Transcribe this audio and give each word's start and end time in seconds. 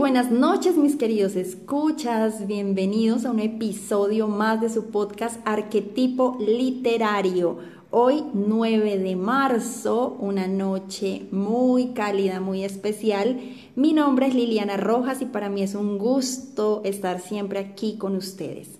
Buenas 0.00 0.30
noches 0.30 0.78
mis 0.78 0.96
queridos 0.96 1.36
escuchas, 1.36 2.46
bienvenidos 2.46 3.26
a 3.26 3.32
un 3.32 3.38
episodio 3.38 4.28
más 4.28 4.58
de 4.58 4.70
su 4.70 4.86
podcast 4.86 5.38
Arquetipo 5.44 6.38
Literario. 6.40 7.58
Hoy 7.90 8.24
9 8.32 8.96
de 8.96 9.14
marzo, 9.14 10.16
una 10.18 10.48
noche 10.48 11.26
muy 11.30 11.88
cálida, 11.88 12.40
muy 12.40 12.64
especial. 12.64 13.40
Mi 13.76 13.92
nombre 13.92 14.28
es 14.28 14.34
Liliana 14.34 14.78
Rojas 14.78 15.20
y 15.20 15.26
para 15.26 15.50
mí 15.50 15.60
es 15.60 15.74
un 15.74 15.98
gusto 15.98 16.80
estar 16.82 17.20
siempre 17.20 17.58
aquí 17.58 17.98
con 17.98 18.16
ustedes. 18.16 18.78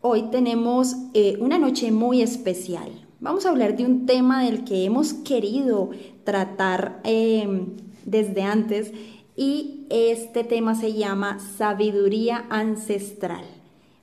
Hoy 0.00 0.30
tenemos 0.32 0.96
eh, 1.14 1.36
una 1.38 1.58
noche 1.58 1.92
muy 1.92 2.22
especial. 2.22 2.90
Vamos 3.20 3.46
a 3.46 3.50
hablar 3.50 3.76
de 3.76 3.84
un 3.84 4.04
tema 4.04 4.42
del 4.42 4.64
que 4.64 4.84
hemos 4.84 5.14
querido 5.14 5.90
tratar 6.24 7.00
eh, 7.04 7.68
desde 8.04 8.42
antes 8.42 8.92
y 9.36 9.86
este 9.90 10.44
tema 10.44 10.74
se 10.74 10.94
llama 10.94 11.38
sabiduría 11.38 12.46
ancestral. 12.48 13.44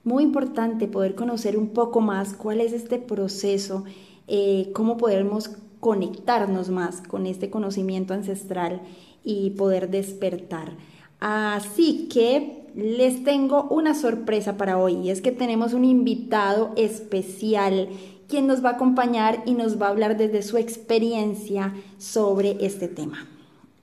Muy 0.03 0.23
importante 0.23 0.88
poder 0.88 1.16
conocer 1.16 1.58
un 1.58 1.70
poco 1.70 2.02
más 2.02 2.34
cuál 2.34 2.62
es 2.62 2.73
este 2.73 3.00
proceso, 3.00 3.86
eh, 4.28 4.70
cómo 4.73 4.98
podemos 4.98 5.50
conectarnos 5.80 6.70
más 6.70 7.02
con 7.02 7.25
este 7.25 7.50
conocimiento 7.50 8.14
ancestral 8.14 8.81
y 9.23 9.52
poder 9.52 9.90
despertar. 9.90 10.73
Así 11.20 12.09
que 12.09 12.64
les 12.75 13.23
tengo 13.23 13.64
una 13.70 13.94
sorpresa 13.94 14.58
para 14.58 14.78
hoy 14.78 14.95
y 14.95 15.09
es 15.09 15.22
que 15.22 15.31
tenemos 15.31 15.73
un 15.73 15.86
invitado 15.86 16.73
especial 16.75 17.90
quien 18.28 18.47
nos 18.47 18.64
va 18.64 18.72
a 18.72 18.73
acompañar 18.73 19.44
y 19.45 19.53
nos 19.53 19.81
va 19.81 19.88
a 19.88 19.90
hablar 19.90 20.18
desde 20.18 20.42
su 20.42 20.58
experiencia 20.58 21.73
sobre 21.97 22.66
este 22.66 22.88
tema. 22.88 23.28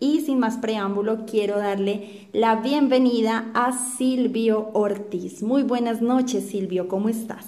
Y 0.03 0.23
sin 0.23 0.39
más 0.39 0.57
preámbulo, 0.57 1.27
quiero 1.27 1.59
darle 1.59 2.27
la 2.33 2.63
bienvenida 2.63 3.51
a 3.53 3.73
Silvio 3.99 4.71
Ortiz. 4.73 5.43
Muy 5.43 5.63
buenas 5.63 6.01
noches, 6.01 6.47
Silvio, 6.49 6.89
¿cómo 6.89 7.11
estás? 7.11 7.45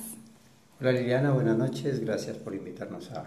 Hola 0.78 0.92
Liliana, 0.92 1.33
buenas 1.33 1.56
noches, 1.56 2.00
gracias 2.00 2.36
por 2.36 2.55
invitarnos 2.55 3.11
a, 3.12 3.25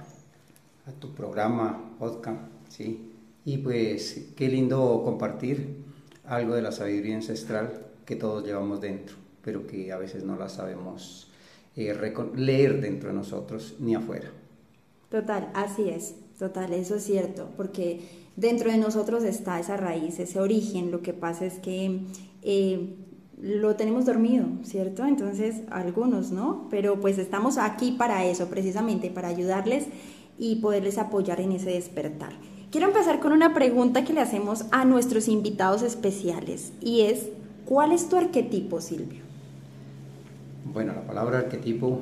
tu 1.00 1.16
programa, 1.16 1.96
podcast, 1.98 2.38
¿sí? 2.70 3.14
Y 3.46 3.58
pues 3.58 4.28
qué 4.36 4.48
lindo 4.48 5.02
compartir 5.04 5.84
algo 6.28 6.54
de 6.54 6.62
la 6.62 6.72
sabiduría 6.72 7.16
ancestral 7.16 7.82
que 8.06 8.16
todos 8.16 8.46
llevamos 8.46 8.80
dentro, 8.80 9.16
pero 9.44 9.66
que 9.66 9.92
a 9.92 9.98
veces 9.98 10.24
no 10.24 10.36
la 10.36 10.50
sabemos 10.50 11.32
eh, 11.76 11.98
leer 12.36 12.80
dentro 12.80 13.10
de 13.10 13.16
nosotros 13.16 13.74
ni 13.80 13.96
afuera. 13.96 14.30
Total, 15.10 15.50
así 15.56 15.90
es, 15.90 16.14
total, 16.38 16.74
eso 16.74 16.98
es 16.98 17.04
cierto, 17.04 17.50
porque 17.58 18.25
dentro 18.36 18.72
de 18.72 18.78
nosotros 18.78 19.24
está 19.24 19.60
esa 19.60 19.78
raíz, 19.78 20.20
ese 20.20 20.40
origen. 20.40 20.92
Lo 20.92 21.02
que 21.02 21.14
pasa 21.14 21.46
es 21.46 21.60
que 21.60 22.00
eh, 22.42 22.96
lo 23.42 23.76
tenemos 23.76 24.06
dormido, 24.06 24.46
¿cierto? 24.64 25.06
Entonces, 25.06 25.62
algunos, 25.70 26.32
¿no? 26.32 26.68
Pero 26.70 27.00
pues 27.00 27.18
estamos 27.18 27.58
aquí 27.58 27.92
para 27.92 28.26
eso, 28.26 28.48
precisamente, 28.48 29.10
para 29.10 29.28
ayudarles 29.28 29.88
y 30.38 30.58
poderles 30.58 30.98
apoyar 30.98 31.40
en 31.42 31.54
ese 31.54 31.72
despertar. 31.72 32.34
Quiero 32.72 32.88
empezar 32.88 33.20
con 33.20 33.32
una 33.32 33.54
pregunta 33.54 34.04
que 34.04 34.14
le 34.14 34.22
hacemos 34.22 34.66
a 34.72 34.84
nuestros 34.84 35.28
invitados 35.28 35.82
especiales 35.82 36.74
y 36.82 37.02
es, 37.02 37.30
¿cuál 37.66 37.92
es 37.94 38.10
tu 38.10 38.18
arquetipo, 38.18 38.82
Silvio? 38.82 39.24
Bueno, 40.74 40.94
la 40.94 41.08
palabra 41.08 41.40
arquetipo 41.40 42.02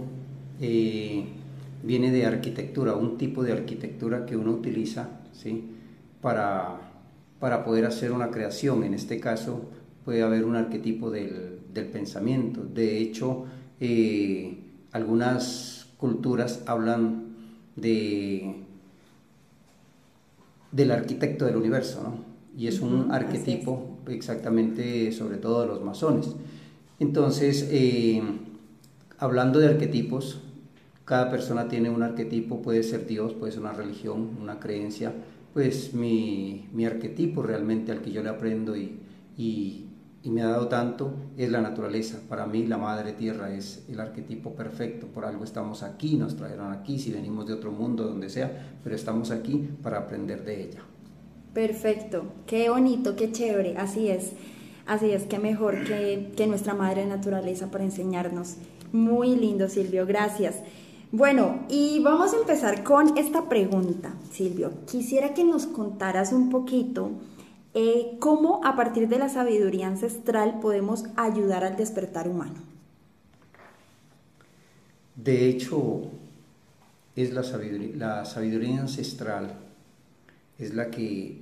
eh, 0.59 1.25
viene 1.83 2.11
de 2.11 2.25
arquitectura, 2.25 2.95
un 2.95 3.17
tipo 3.17 3.43
de 3.43 3.51
arquitectura 3.51 4.25
que 4.25 4.35
uno 4.35 4.51
utiliza, 4.51 5.09
¿sí? 5.33 5.72
Para, 6.23 6.79
para 7.39 7.63
poder 7.63 7.85
hacer 7.85 8.11
una 8.11 8.31
creación. 8.31 8.83
En 8.83 8.95
este 8.95 9.19
caso 9.19 9.65
puede 10.05 10.23
haber 10.23 10.45
un 10.45 10.55
arquetipo 10.55 11.11
del, 11.11 11.59
del 11.71 11.85
pensamiento. 11.85 12.63
De 12.63 12.97
hecho, 12.97 13.45
eh, 13.79 14.57
algunas 14.93 15.87
culturas 15.97 16.63
hablan 16.65 17.35
de, 17.75 18.55
del 20.71 20.91
arquitecto 20.91 21.45
del 21.45 21.57
universo, 21.57 22.01
¿no? 22.03 22.33
y 22.57 22.67
es 22.67 22.79
un 22.79 23.11
arquetipo 23.11 23.97
exactamente 24.07 25.11
sobre 25.11 25.37
todo 25.37 25.61
de 25.61 25.67
los 25.67 25.83
masones. 25.83 26.35
Entonces, 26.99 27.67
eh, 27.69 28.21
hablando 29.17 29.59
de 29.59 29.67
arquetipos, 29.67 30.39
cada 31.03 31.29
persona 31.29 31.67
tiene 31.67 31.89
un 31.89 32.03
arquetipo, 32.03 32.61
puede 32.61 32.83
ser 32.83 33.07
Dios, 33.07 33.33
puede 33.33 33.51
ser 33.51 33.61
una 33.61 33.73
religión, 33.73 34.37
una 34.41 34.59
creencia, 34.59 35.11
pues 35.53 35.93
mi, 35.93 36.67
mi, 36.73 36.85
arquetipo 36.85 37.43
realmente 37.43 37.91
al 37.91 38.01
que 38.01 38.11
yo 38.11 38.23
le 38.23 38.29
aprendo 38.29 38.75
y, 38.75 38.99
y, 39.37 39.85
y, 40.23 40.29
me 40.31 40.41
ha 40.41 40.47
dado 40.47 40.67
tanto 40.67 41.13
es 41.37 41.51
la 41.51 41.61
naturaleza. 41.61 42.19
Para 42.27 42.47
mí 42.47 42.65
la 42.65 42.77
madre 42.77 43.13
tierra 43.13 43.53
es 43.53 43.85
el 43.87 43.99
arquetipo 43.99 44.55
perfecto, 44.55 45.07
por 45.07 45.25
algo 45.25 45.43
estamos 45.43 45.83
aquí, 45.83 46.15
nos 46.15 46.35
trajeron 46.35 46.73
aquí, 46.73 46.97
si 46.97 47.11
venimos 47.11 47.47
de 47.47 47.53
otro 47.53 47.71
mundo, 47.71 48.03
donde 48.03 48.29
sea, 48.29 48.77
pero 48.83 48.95
estamos 48.95 49.29
aquí 49.29 49.69
para 49.83 49.99
aprender 49.99 50.43
de 50.43 50.63
ella. 50.63 50.81
Perfecto, 51.53 52.25
qué 52.47 52.69
bonito, 52.71 53.15
qué 53.15 53.31
chévere, 53.31 53.77
así 53.77 54.09
es, 54.09 54.31
así 54.87 55.11
es, 55.11 55.23
qué 55.23 55.37
mejor 55.37 55.83
que, 55.83 56.31
que 56.35 56.47
nuestra 56.47 56.73
madre 56.73 57.05
naturaleza 57.05 57.69
para 57.69 57.83
enseñarnos. 57.83 58.55
Muy 58.91 59.35
lindo, 59.35 59.69
Silvio, 59.69 60.07
gracias. 60.07 60.55
Bueno, 61.13 61.63
y 61.69 61.99
vamos 61.99 62.33
a 62.33 62.37
empezar 62.37 62.83
con 62.83 63.19
esta 63.19 63.47
pregunta, 63.47 64.15
Silvio. 64.31 64.71
Quisiera 64.87 65.35
que 65.35 65.43
nos 65.43 65.67
contaras 65.67 66.33
un 66.33 66.49
poquito 66.49 67.11
eh, 67.75 68.17
cómo 68.19 68.61
a 68.65 68.75
partir 68.75 69.07
de 69.07 69.19
la 69.19 69.29
sabiduría 69.29 69.85
ancestral 69.85 70.59
podemos 70.59 71.05
ayudar 71.15 71.65
al 71.65 71.75
despertar 71.75 72.27
humano. 72.27 72.55
De 75.15 75.47
hecho, 75.47 76.05
es 77.15 77.31
la 77.31 77.43
sabiduría, 77.43 77.95
la 77.95 78.25
sabiduría 78.25 78.81
ancestral, 78.81 79.53
es 80.57 80.73
la 80.73 80.89
que 80.89 81.41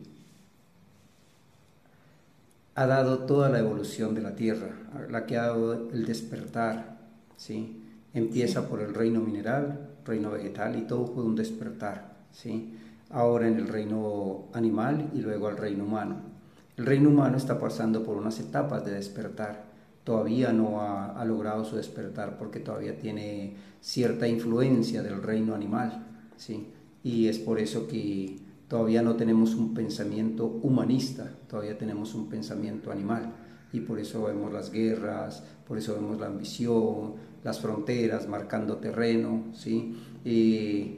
ha 2.76 2.86
dado 2.88 3.20
toda 3.20 3.48
la 3.48 3.60
evolución 3.60 4.16
de 4.16 4.22
la 4.22 4.36
Tierra, 4.36 4.76
la 5.10 5.26
que 5.26 5.38
ha 5.38 5.44
dado 5.44 5.90
el 5.92 6.06
despertar, 6.06 6.98
¿sí? 7.38 7.81
Empieza 8.14 8.68
por 8.68 8.82
el 8.82 8.94
reino 8.94 9.22
mineral, 9.22 9.92
reino 10.06 10.32
vegetal 10.32 10.78
y 10.78 10.82
todo 10.82 11.08
fue 11.08 11.24
un 11.24 11.36
despertar, 11.36 12.18
¿sí? 12.32 12.74
Ahora 13.10 13.48
en 13.48 13.56
el 13.56 13.68
reino 13.68 14.46
animal 14.54 15.10
y 15.14 15.20
luego 15.20 15.48
al 15.48 15.58
reino 15.58 15.86
humano. 15.86 16.32
El 16.78 16.86
reino 16.86 17.10
humano 17.10 17.38
está 17.38 17.60
pasando 17.60 18.04
por 18.04 18.18
unas 18.18 18.40
etapas 18.40 18.84
de 18.86 18.94
despertar. 18.94 19.66
Todavía 20.04 20.52
no 20.52 20.82
ha, 20.82 21.24
logrado 21.26 21.64
su 21.64 21.76
despertar 21.76 22.38
porque 22.38 22.60
todavía 22.60 22.98
tiene 22.98 23.56
cierta 23.82 24.28
influencia 24.28 25.04
del 25.04 25.22
reino 25.22 25.54
animal, 25.54 26.08
¿sí? 26.38 26.68
Y 27.04 27.28
es 27.28 27.38
por 27.38 27.60
eso 27.60 27.88
que 27.88 28.40
todavía 28.68 29.02
no 29.02 29.16
tenemos 29.16 29.54
un 29.54 29.74
pensamiento 29.74 30.46
humanista, 30.64 31.32
todavía 31.48 31.78
tenemos 31.78 32.16
un 32.16 32.30
pensamiento 32.30 32.92
animal. 32.92 33.32
Y 33.74 33.82
por 33.82 34.00
eso 34.00 34.24
vemos 34.24 34.52
las 34.52 34.72
guerras, 34.72 35.44
por 35.68 35.78
eso 35.78 35.94
vemos 35.94 36.20
la 36.20 36.28
ambición, 36.28 37.14
las 37.44 37.60
fronteras, 37.60 38.28
marcando 38.28 38.78
terreno, 38.78 39.46
¿sí? 39.54 39.98
Y 40.24 40.98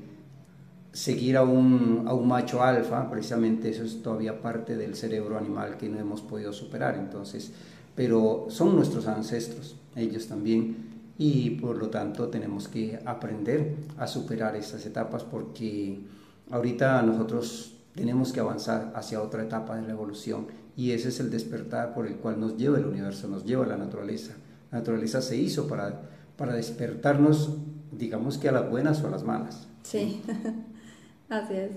seguir 0.91 1.37
a 1.37 1.43
un, 1.43 2.03
a 2.07 2.13
un 2.13 2.27
macho 2.27 2.61
alfa, 2.63 3.09
precisamente 3.09 3.69
eso 3.69 3.83
es 3.83 4.01
todavía 4.01 4.41
parte 4.41 4.75
del 4.77 4.95
cerebro 4.95 5.37
animal 5.37 5.77
que 5.77 5.89
no 5.89 5.99
hemos 5.99 6.21
podido 6.21 6.53
superar, 6.53 6.95
entonces, 6.95 7.51
pero 7.95 8.47
son 8.49 8.75
nuestros 8.75 9.07
ancestros, 9.07 9.75
ellos 9.95 10.27
también, 10.27 10.93
y 11.17 11.51
por 11.51 11.77
lo 11.77 11.89
tanto 11.89 12.27
tenemos 12.29 12.67
que 12.67 12.99
aprender 13.05 13.75
a 13.97 14.07
superar 14.07 14.55
estas 14.55 14.85
etapas 14.85 15.23
porque 15.23 15.99
ahorita 16.49 17.01
nosotros 17.03 17.75
tenemos 17.95 18.33
que 18.33 18.39
avanzar 18.39 18.91
hacia 18.95 19.21
otra 19.21 19.43
etapa 19.43 19.75
de 19.75 19.83
la 19.83 19.93
evolución 19.93 20.47
y 20.75 20.91
ese 20.91 21.09
es 21.09 21.19
el 21.19 21.29
despertar 21.29 21.93
por 21.93 22.07
el 22.07 22.15
cual 22.15 22.39
nos 22.39 22.57
lleva 22.57 22.79
el 22.79 22.85
universo, 22.85 23.27
nos 23.27 23.45
lleva 23.45 23.67
la 23.67 23.77
naturaleza. 23.77 24.33
La 24.71 24.79
naturaleza 24.79 25.21
se 25.21 25.37
hizo 25.37 25.67
para 25.67 26.01
para 26.43 26.55
despertarnos, 26.55 27.51
digamos 27.93 28.37
que 28.37 28.49
a 28.49 28.51
las 28.51 28.69
buenas 28.69 29.01
o 29.01 29.07
a 29.07 29.11
las 29.11 29.23
malas. 29.23 29.65
Sí, 29.83 30.21
así 31.29 31.53
es. 31.53 31.71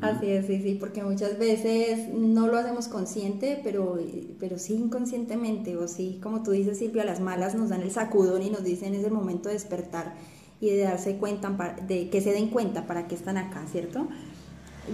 Así 0.00 0.30
es, 0.30 0.46
sí, 0.46 0.62
sí, 0.62 0.78
porque 0.80 1.02
muchas 1.02 1.38
veces 1.38 2.08
no 2.14 2.46
lo 2.46 2.56
hacemos 2.56 2.88
consciente, 2.88 3.60
pero, 3.62 3.98
pero 4.40 4.58
sí 4.58 4.72
inconscientemente, 4.72 5.76
o 5.76 5.86
sí, 5.86 6.18
como 6.22 6.42
tú 6.42 6.52
dices, 6.52 6.78
Silvia, 6.78 7.02
a 7.02 7.04
las 7.04 7.20
malas 7.20 7.56
nos 7.56 7.68
dan 7.68 7.82
el 7.82 7.90
sacudón 7.90 8.40
y 8.40 8.48
nos 8.48 8.64
dicen 8.64 8.94
es 8.94 9.04
el 9.04 9.12
momento 9.12 9.50
de 9.50 9.56
despertar 9.56 10.14
y 10.62 10.70
de 10.70 10.78
darse 10.84 11.18
cuenta, 11.18 11.76
de 11.86 12.08
que 12.08 12.22
se 12.22 12.32
den 12.32 12.48
cuenta 12.48 12.86
para 12.86 13.06
qué 13.06 13.16
están 13.16 13.36
acá, 13.36 13.66
¿cierto? 13.70 14.08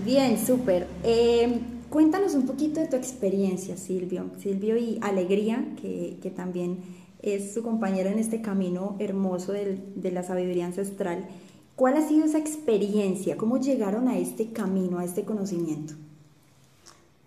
Bien, 0.04 0.36
súper. 0.36 0.88
Eh, 1.04 1.60
cuéntanos 1.90 2.34
un 2.34 2.44
poquito 2.44 2.80
de 2.80 2.88
tu 2.88 2.96
experiencia, 2.96 3.76
Silvio. 3.76 4.32
Silvio 4.38 4.76
y 4.76 4.98
Alegría, 5.00 5.64
que, 5.80 6.18
que 6.20 6.30
también 6.30 7.03
es 7.24 7.54
su 7.54 7.62
compañero 7.62 8.10
en 8.10 8.18
este 8.18 8.42
camino 8.42 8.96
hermoso 8.98 9.52
de 9.52 10.12
la 10.12 10.22
sabiduría 10.22 10.66
ancestral. 10.66 11.26
¿Cuál 11.74 11.96
ha 11.96 12.06
sido 12.06 12.26
esa 12.26 12.38
experiencia? 12.38 13.36
¿Cómo 13.36 13.58
llegaron 13.58 14.06
a 14.08 14.18
este 14.18 14.52
camino, 14.52 14.98
a 14.98 15.04
este 15.04 15.24
conocimiento? 15.24 15.94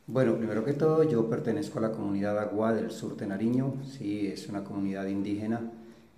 Bueno, 0.06 0.38
primero 0.38 0.64
que 0.64 0.72
todo, 0.72 1.04
yo 1.04 1.30
pertenezco 1.30 1.80
a 1.80 1.82
la 1.82 1.92
comunidad 1.92 2.40
Agua 2.40 2.72
del 2.72 2.92
sur 2.92 3.18
de 3.18 3.28
Nariño, 3.28 3.74
sí, 3.86 4.28
es 4.28 4.48
una 4.48 4.64
comunidad 4.64 5.06
indígena. 5.08 5.70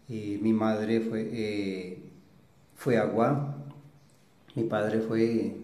mi 0.07 0.53
madre 0.53 1.01
fue, 1.01 1.27
eh, 1.31 2.03
fue 2.75 2.97
Agua, 2.97 3.55
mi 4.55 4.65
padre 4.65 4.99
fue 4.99 5.55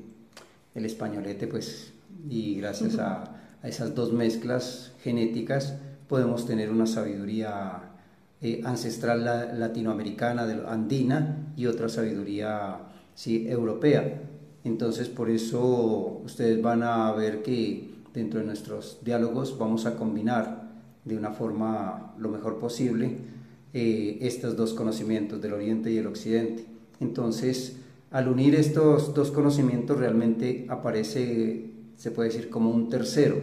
el 0.74 0.86
españolete, 0.86 1.46
pues, 1.48 1.94
y 2.28 2.56
gracias 2.56 2.98
a, 2.98 3.32
esas 3.62 3.96
dos 3.96 4.14
mezclas 4.14 4.94
genéticas 5.02 5.76
podemos 6.08 6.46
tener 6.46 6.70
una 6.70 6.86
sabiduría 6.86 7.95
eh, 8.42 8.62
ancestral 8.64 9.24
latinoamericana, 9.60 10.44
andina, 10.68 11.54
y 11.56 11.66
otra 11.68 11.90
sabiduría 11.90 12.78
sí, 13.14 13.48
europea. 13.48 14.22
Entonces, 14.64 15.10
por 15.10 15.30
eso 15.30 16.22
ustedes 16.26 16.62
van 16.62 16.84
a 16.84 17.12
ver 17.14 17.44
que 17.44 17.96
dentro 18.14 18.40
de 18.40 18.46
nuestros 18.46 19.00
diálogos 19.04 19.58
vamos 19.58 19.86
a 19.86 19.96
combinar 19.96 20.66
de 21.04 21.16
una 21.18 21.32
forma 21.32 22.14
lo 22.18 22.30
mejor 22.30 22.60
posible 22.60 23.18
eh, 23.74 24.18
estos 24.22 24.56
dos 24.58 24.74
conocimientos 24.74 25.42
del 25.42 25.54
Oriente 25.54 25.92
y 25.92 25.98
el 25.98 26.08
Occidente. 26.08 26.66
Entonces, 27.00 27.78
al 28.12 28.28
unir 28.28 28.56
estos 28.56 29.14
dos 29.14 29.32
conocimientos 29.32 29.98
realmente 29.98 30.66
aparece, 30.70 31.72
se 31.96 32.12
puede 32.12 32.30
decir, 32.30 32.50
como 32.50 32.72
un 32.72 32.90
tercero, 32.90 33.38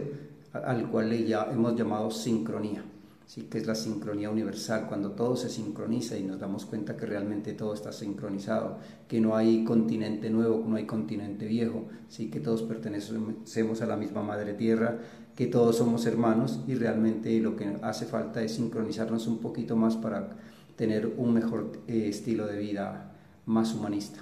al 0.51 0.89
cual 0.89 1.25
ya 1.25 1.47
hemos 1.51 1.75
llamado 1.75 2.11
sincronía. 2.11 2.83
¿Sí? 3.33 3.43
que 3.49 3.57
es 3.57 3.65
la 3.65 3.73
sincronía 3.73 4.29
universal, 4.29 4.85
cuando 4.87 5.13
todo 5.13 5.35
se 5.35 5.49
sincroniza 5.49 6.15
y 6.15 6.23
nos 6.23 6.39
damos 6.39 6.65
cuenta 6.67 6.95
que 6.95 7.07
realmente 7.07 7.53
todo 7.53 7.73
está 7.73 7.91
sincronizado, 7.91 8.77
que 9.07 9.19
no 9.19 9.35
hay 9.35 9.63
continente 9.63 10.29
nuevo, 10.29 10.63
no 10.67 10.75
hay 10.75 10.85
continente 10.85 11.47
viejo, 11.47 11.85
¿sí? 12.09 12.29
que 12.29 12.39
todos 12.39 12.61
pertenecemos 12.61 13.81
a 13.81 13.87
la 13.87 13.97
misma 13.97 14.21
madre 14.21 14.53
tierra, 14.53 14.99
que 15.35 15.47
todos 15.47 15.77
somos 15.77 16.05
hermanos 16.05 16.59
y 16.67 16.75
realmente 16.75 17.39
lo 17.39 17.55
que 17.55 17.75
hace 17.81 18.05
falta 18.05 18.43
es 18.43 18.51
sincronizarnos 18.53 19.25
un 19.25 19.39
poquito 19.39 19.75
más 19.75 19.95
para 19.95 20.37
tener 20.75 21.15
un 21.17 21.33
mejor 21.33 21.79
eh, 21.87 22.05
estilo 22.09 22.45
de 22.45 22.59
vida 22.59 23.15
más 23.47 23.73
humanista. 23.73 24.19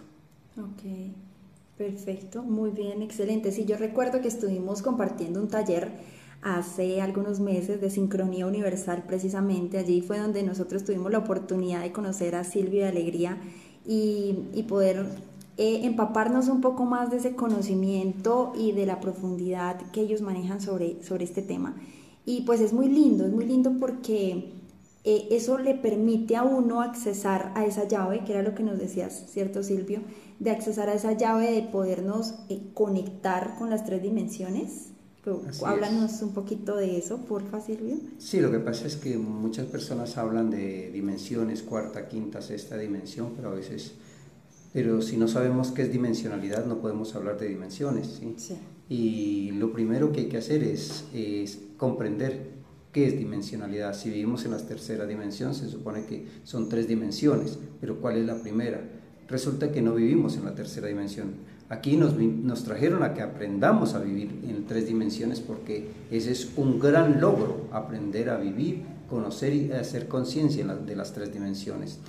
Ok, 0.58 0.84
perfecto, 1.78 2.44
muy 2.44 2.70
bien, 2.70 3.02
excelente. 3.02 3.52
Sí, 3.52 3.66
yo 3.66 3.76
recuerdo 3.76 4.22
que 4.22 4.30
estuvimos 4.30 4.82
compartiendo 4.82 5.42
un 5.42 5.50
taller 5.50 6.21
hace 6.42 7.02
algunos 7.02 7.40
meses 7.40 7.82
de 7.82 7.90
Sincronía 7.90 8.48
Universal 8.48 9.04
precisamente. 9.08 9.78
Allí 9.78 10.02
fue 10.02 10.20
donde 10.20 10.44
nosotros 10.44 10.84
tuvimos 10.84 11.12
la 11.12 11.20
oportunidad 11.20 11.82
de 11.82 11.92
conocer 11.92 12.36
a 12.36 12.44
Silvia 12.44 12.86
de 12.86 12.90
Alegría 12.90 13.38
y, 13.86 14.66
poder 14.68 15.06
eh, 15.58 15.82
empaparnos 15.84 16.48
un 16.48 16.62
poco 16.62 16.86
más 16.86 17.12
de 17.12 17.18
ese 17.18 17.36
conocimiento 17.36 18.54
y 18.56 18.72
de 18.72 18.86
la 18.86 19.00
profundidad 19.00 19.80
que 19.92 20.02
ellos 20.02 20.22
manejan 20.22 20.62
sobre, 20.62 21.04
sobre 21.04 21.26
este 21.26 21.42
tema. 21.42 21.76
Y 22.26 22.42
pues 22.42 22.62
es 22.62 22.74
muy 22.74 22.88
lindo, 22.88 23.26
es 23.26 23.34
muy 23.34 23.46
lindo 23.46 23.74
porque 23.80 24.54
eh, 25.04 25.28
eso 25.32 25.58
le 25.58 25.74
permite 25.74 26.36
a 26.36 26.44
uno 26.44 26.82
accesar 26.82 27.52
a 27.56 27.66
esa 27.66 27.88
llave, 27.88 28.24
que 28.24 28.34
era 28.34 28.44
lo 28.44 28.54
que 28.54 28.64
nos 28.64 28.78
decías, 28.78 29.26
¿cierto 29.30 29.64
Silvio? 29.64 30.02
De 30.40 30.52
accesar 30.52 30.90
a 30.90 30.94
esa 30.94 31.14
llave 31.14 31.52
de 31.52 31.64
podernos 31.64 32.36
eh, 32.50 32.62
conectar 32.74 33.56
con 33.58 33.70
las 33.72 33.84
tres 33.84 34.04
dimensiones 34.04 34.92
Háblanos 35.64 36.22
un 36.24 36.34
poquito 36.34 36.76
de 36.76 36.98
eso, 36.98 37.18
por 37.26 37.44
Silvio. 37.64 37.98
Sí, 38.18 38.40
lo 38.40 38.52
que 38.52 38.60
pasa 38.60 38.88
es 38.88 38.96
que 38.96 39.18
muchas 39.18 39.68
personas 39.68 40.18
hablan 40.18 40.50
de 40.50 40.90
dimensiones, 40.92 41.62
cuarta, 41.62 42.08
quinta, 42.08 42.42
sexta 42.42 42.78
dimensión, 42.78 43.34
pero 43.36 43.50
a 43.50 43.54
veces, 43.54 43.94
pero 44.74 45.02
si 45.02 45.18
no 45.18 45.28
sabemos 45.28 45.72
qué 45.72 45.84
es 45.84 45.92
dimensionalidad, 45.92 46.66
no 46.66 46.80
podemos 46.80 47.14
hablar 47.16 47.38
de 47.38 47.50
dimensiones. 47.50 48.08
¿sí? 48.20 48.34
sí. 48.38 48.56
Y 48.90 49.52
lo 49.52 49.72
primero 49.72 50.12
que 50.12 50.22
hay 50.22 50.28
que 50.28 50.38
hacer 50.38 50.64
es, 50.64 51.06
es 51.14 51.60
comprender 51.78 52.62
qué 52.92 53.08
es 53.08 53.18
dimensionalidad. 53.18 53.94
Si 53.94 54.10
vivimos 54.10 54.44
en 54.46 54.52
la 54.52 54.58
tercera 54.58 55.06
dimensión, 55.06 55.54
se 55.54 55.70
supone 55.70 56.06
que 56.06 56.26
son 56.44 56.68
tres 56.68 56.88
dimensiones, 56.88 57.60
pero 57.80 58.02
¿cuál 58.02 58.18
es 58.18 58.26
la 58.26 58.42
primera? 58.42 58.82
Resulta 59.28 59.72
que 59.72 59.82
no 59.82 59.94
vivimos 59.94 60.36
en 60.36 60.46
la 60.46 60.56
tercera 60.56 60.88
dimensión 60.88 61.36
Aquí 61.72 61.96
nos, 61.96 62.18
nos, 62.18 62.66
trajeron 62.66 63.02
a 63.02 63.14
que 63.14 63.22
aprendamos 63.22 63.94
a 63.94 64.00
vivir 64.02 64.42
en 64.46 64.66
tres 64.66 64.88
dimensiones 64.88 65.40
porque 65.40 65.88
ese 66.12 66.34
es 66.34 66.50
un 66.58 66.82
gran 66.82 67.22
logro, 67.22 67.70
aprender 67.72 68.30
a 68.30 68.36
vivir, 68.36 68.82
conocer 69.10 69.54
y 69.54 69.72
hacer 69.72 70.10
conciencia 70.10 70.66
de 70.66 70.96
las 70.98 71.14
tres 71.14 71.32
dimensiones, 71.32 72.00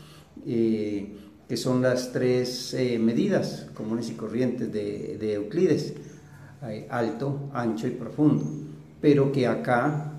eh, 0.45 1.15
que 1.49 1.57
son 1.57 1.81
las 1.81 2.11
tres 2.11 2.75
eh, 2.75 2.99
medidas 2.99 3.69
comunes 3.73 4.11
y 4.11 4.15
corrientes 4.15 4.73
de, 4.73 5.17
de 5.17 5.35
Euclides, 5.35 5.95
alto, 6.91 7.49
ancho 7.53 7.87
y 7.87 7.91
profundo, 7.91 8.45
pero 9.01 9.31
que 9.31 9.47
acá 9.47 10.13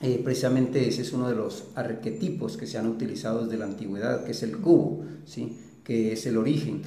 eh, 0.00 0.18
precisamente 0.24 0.88
ese 0.88 1.02
es 1.02 1.12
uno 1.12 1.28
de 1.28 1.34
los 1.36 1.64
arquetipos 1.74 2.56
que 2.56 2.66
se 2.66 2.78
han 2.78 2.86
utilizado 2.86 3.44
desde 3.44 3.58
la 3.58 3.66
antigüedad, 3.66 4.24
que 4.24 4.30
es 4.30 4.42
el 4.42 4.56
cubo, 4.56 5.04
¿sí? 5.26 5.58
que 5.84 6.14
es 6.14 6.24
el 6.24 6.38
origen 6.38 6.80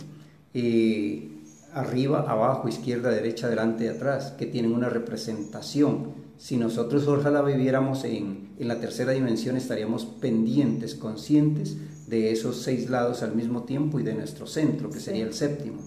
arriba, 1.76 2.26
abajo, 2.28 2.68
izquierda, 2.68 3.12
derecha, 3.12 3.50
delante 3.50 3.86
y 3.86 3.88
atrás, 3.88 4.34
que 4.38 4.46
tienen 4.46 4.74
una 4.74 4.90
representación. 4.90 6.26
Si 6.38 6.58
nosotros 6.58 7.08
ojalá 7.08 7.42
viviéramos 7.42 8.06
en, 8.06 8.54
en 8.58 8.68
la 8.68 8.80
tercera 8.80 9.12
dimensión, 9.12 9.58
estaríamos 9.58 10.06
pendientes, 10.06 10.96
conscientes 10.96 11.78
de 12.08 12.32
esos 12.32 12.62
seis 12.62 12.90
lados 12.90 13.24
al 13.24 13.36
mismo 13.36 13.64
tiempo 13.64 14.00
y 14.00 14.04
de 14.04 14.14
nuestro 14.14 14.48
centro, 14.48 14.90
que 14.90 15.00
sería 15.00 15.26
el 15.26 15.34
séptimo. 15.34 15.82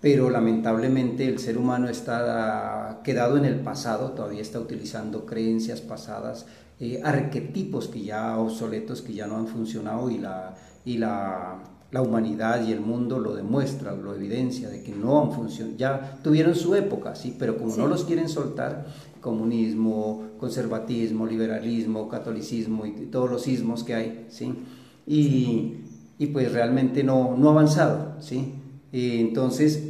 Pero 0.00 0.30
lamentablemente 0.30 1.28
el 1.28 1.38
ser 1.38 1.58
humano 1.58 1.88
está 1.88 3.00
quedado 3.04 3.36
en 3.36 3.44
el 3.44 3.60
pasado, 3.60 4.12
todavía 4.12 4.40
está 4.40 4.58
utilizando 4.58 5.26
creencias 5.26 5.82
pasadas, 5.82 6.46
eh, 6.78 7.02
arquetipos 7.04 7.88
que 7.88 8.02
ya 8.02 8.38
obsoletos, 8.38 9.02
que 9.02 9.12
ya 9.12 9.26
no 9.26 9.36
han 9.36 9.46
funcionado 9.46 10.10
y 10.10 10.16
la, 10.16 10.54
y 10.86 10.96
la 10.96 11.58
la 11.90 12.02
humanidad 12.02 12.66
y 12.66 12.72
el 12.72 12.80
mundo 12.80 13.18
lo 13.18 13.34
demuestran, 13.34 14.02
lo 14.02 14.14
evidencia 14.14 14.68
de 14.68 14.82
que 14.82 14.92
no 14.92 15.22
han 15.22 15.32
funcionado, 15.32 15.76
ya 15.76 16.18
tuvieron 16.22 16.54
su 16.54 16.74
época, 16.74 17.14
sí, 17.14 17.34
pero 17.38 17.58
como 17.58 17.76
no 17.76 17.86
los 17.86 18.04
quieren 18.04 18.28
soltar, 18.28 18.86
comunismo, 19.20 20.28
conservatismo, 20.38 21.26
liberalismo, 21.26 22.08
catolicismo 22.08 22.86
y 22.86 22.92
todos 23.10 23.30
los 23.30 23.48
ismos 23.48 23.82
que 23.82 23.94
hay, 23.94 24.26
sí, 24.30 24.54
y, 25.06 25.74
y 26.18 26.26
pues 26.26 26.52
realmente 26.52 27.02
no, 27.02 27.36
no 27.36 27.48
ha 27.48 27.52
avanzado, 27.52 28.14
sí. 28.20 28.54
Y 28.92 29.20
entonces, 29.20 29.84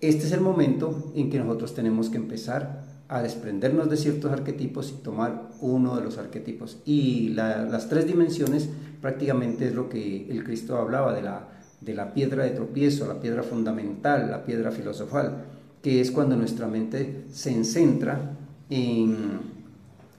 este 0.00 0.26
es 0.26 0.32
el 0.32 0.40
momento 0.40 1.12
en 1.14 1.30
que 1.30 1.38
nosotros 1.38 1.74
tenemos 1.74 2.08
que 2.08 2.16
empezar 2.16 2.84
a 3.08 3.22
desprendernos 3.22 3.88
de 3.88 3.96
ciertos 3.96 4.30
arquetipos 4.30 4.90
y 4.90 5.02
tomar 5.02 5.50
uno 5.60 5.96
de 5.96 6.04
los 6.04 6.18
arquetipos. 6.18 6.78
Y 6.84 7.30
las 7.30 7.88
tres 7.88 8.06
dimensiones 8.06 8.68
prácticamente 9.00 9.68
es 9.68 9.74
lo 9.74 9.88
que 9.88 10.30
el 10.30 10.44
Cristo 10.44 10.76
hablaba 10.76 11.14
de 11.14 11.22
la, 11.22 11.48
de 11.80 11.94
la 11.94 12.12
piedra 12.12 12.44
de 12.44 12.50
tropiezo, 12.50 13.06
la 13.06 13.20
piedra 13.20 13.42
fundamental, 13.42 14.30
la 14.30 14.44
piedra 14.44 14.70
filosofal, 14.70 15.44
que 15.82 16.00
es 16.00 16.10
cuando 16.10 16.36
nuestra 16.36 16.66
mente 16.66 17.24
se 17.32 17.64
centra 17.64 18.36
en, 18.68 19.40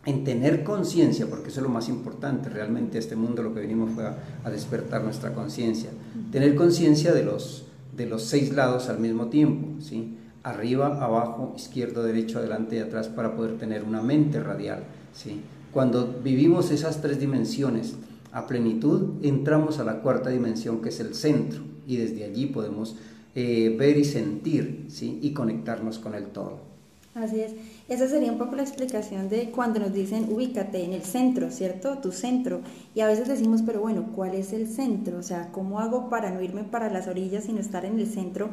en 0.06 0.24
tener 0.24 0.64
conciencia, 0.64 1.28
porque 1.28 1.50
eso 1.50 1.60
es 1.60 1.64
lo 1.64 1.70
más 1.70 1.90
importante, 1.90 2.50
realmente 2.50 2.98
este 2.98 3.16
mundo 3.16 3.44
lo 3.44 3.54
que 3.54 3.62
venimos 3.62 3.92
fue 3.92 4.06
a, 4.06 4.50
despertar 4.50 5.04
nuestra 5.04 5.34
conciencia, 5.34 5.90
tener 6.32 6.56
conciencia 6.56 7.14
de 7.14 7.24
los, 7.24 7.66
de 7.96 8.06
los 8.06 8.24
seis 8.24 8.54
lados 8.54 8.90
al 8.90 9.00
mismo 9.00 9.28
tiempo, 9.28 9.82
¿sí? 9.82 10.16
arriba, 10.44 11.04
abajo, 11.04 11.54
izquierdo, 11.56 12.04
derecho, 12.04 12.40
adelante 12.40 12.78
y 12.78 12.80
atrás 12.80 13.08
para 13.10 13.36
poder 13.36 13.58
tener 13.58 13.84
una 13.84 14.02
mente 14.02 14.40
radial. 14.40 14.84
¿sí? 15.14 15.42
Cuando 15.74 16.20
vivimos 16.24 16.72
esas 16.72 17.02
tres 17.02 17.20
dimensiones 17.20 17.96
a 18.32 18.48
plenitud, 18.48 19.24
entramos 19.24 19.80
a 19.80 19.84
la 19.84 20.02
cuarta 20.02 20.30
dimensión 20.30 20.82
que 20.82 20.90
es 20.90 21.00
el 21.00 21.16
centro 21.16 21.62
y 21.88 21.98
desde 21.98 22.24
allí 22.24 22.48
podemos 22.48 22.96
eh, 23.36 23.76
ver 23.78 23.98
y 23.98 24.06
sentir 24.06 24.86
¿sí? 24.90 25.20
y 25.22 25.32
conectarnos 25.34 26.00
con 26.00 26.16
el 26.16 26.26
todo. 26.28 26.70
Así 27.16 27.42
es. 27.42 27.54
Esa 27.88 28.08
sería 28.08 28.32
un 28.32 28.38
poco 28.38 28.56
la 28.56 28.62
explicación 28.62 29.30
de 29.30 29.50
cuando 29.50 29.80
nos 29.80 29.94
dicen 29.94 30.32
ubícate 30.32 30.84
en 30.84 30.94
el 30.94 31.02
centro, 31.02 31.50
¿cierto? 31.50 31.98
Tu 31.98 32.12
centro. 32.12 32.62
Y 32.94 33.02
a 33.02 33.08
veces 33.08 33.28
decimos, 33.28 33.64
pero 33.66 33.82
bueno, 33.82 34.12
¿cuál 34.16 34.36
es 34.36 34.54
el 34.54 34.68
centro? 34.68 35.18
O 35.18 35.24
sea, 35.24 35.50
¿cómo 35.52 35.80
hago 35.80 36.10
para 36.10 36.30
no 36.32 36.42
irme 36.42 36.64
para 36.64 36.90
las 36.90 37.08
orillas, 37.08 37.46
sino 37.46 37.60
estar 37.60 37.84
en 37.86 38.00
el 38.00 38.08
centro? 38.08 38.50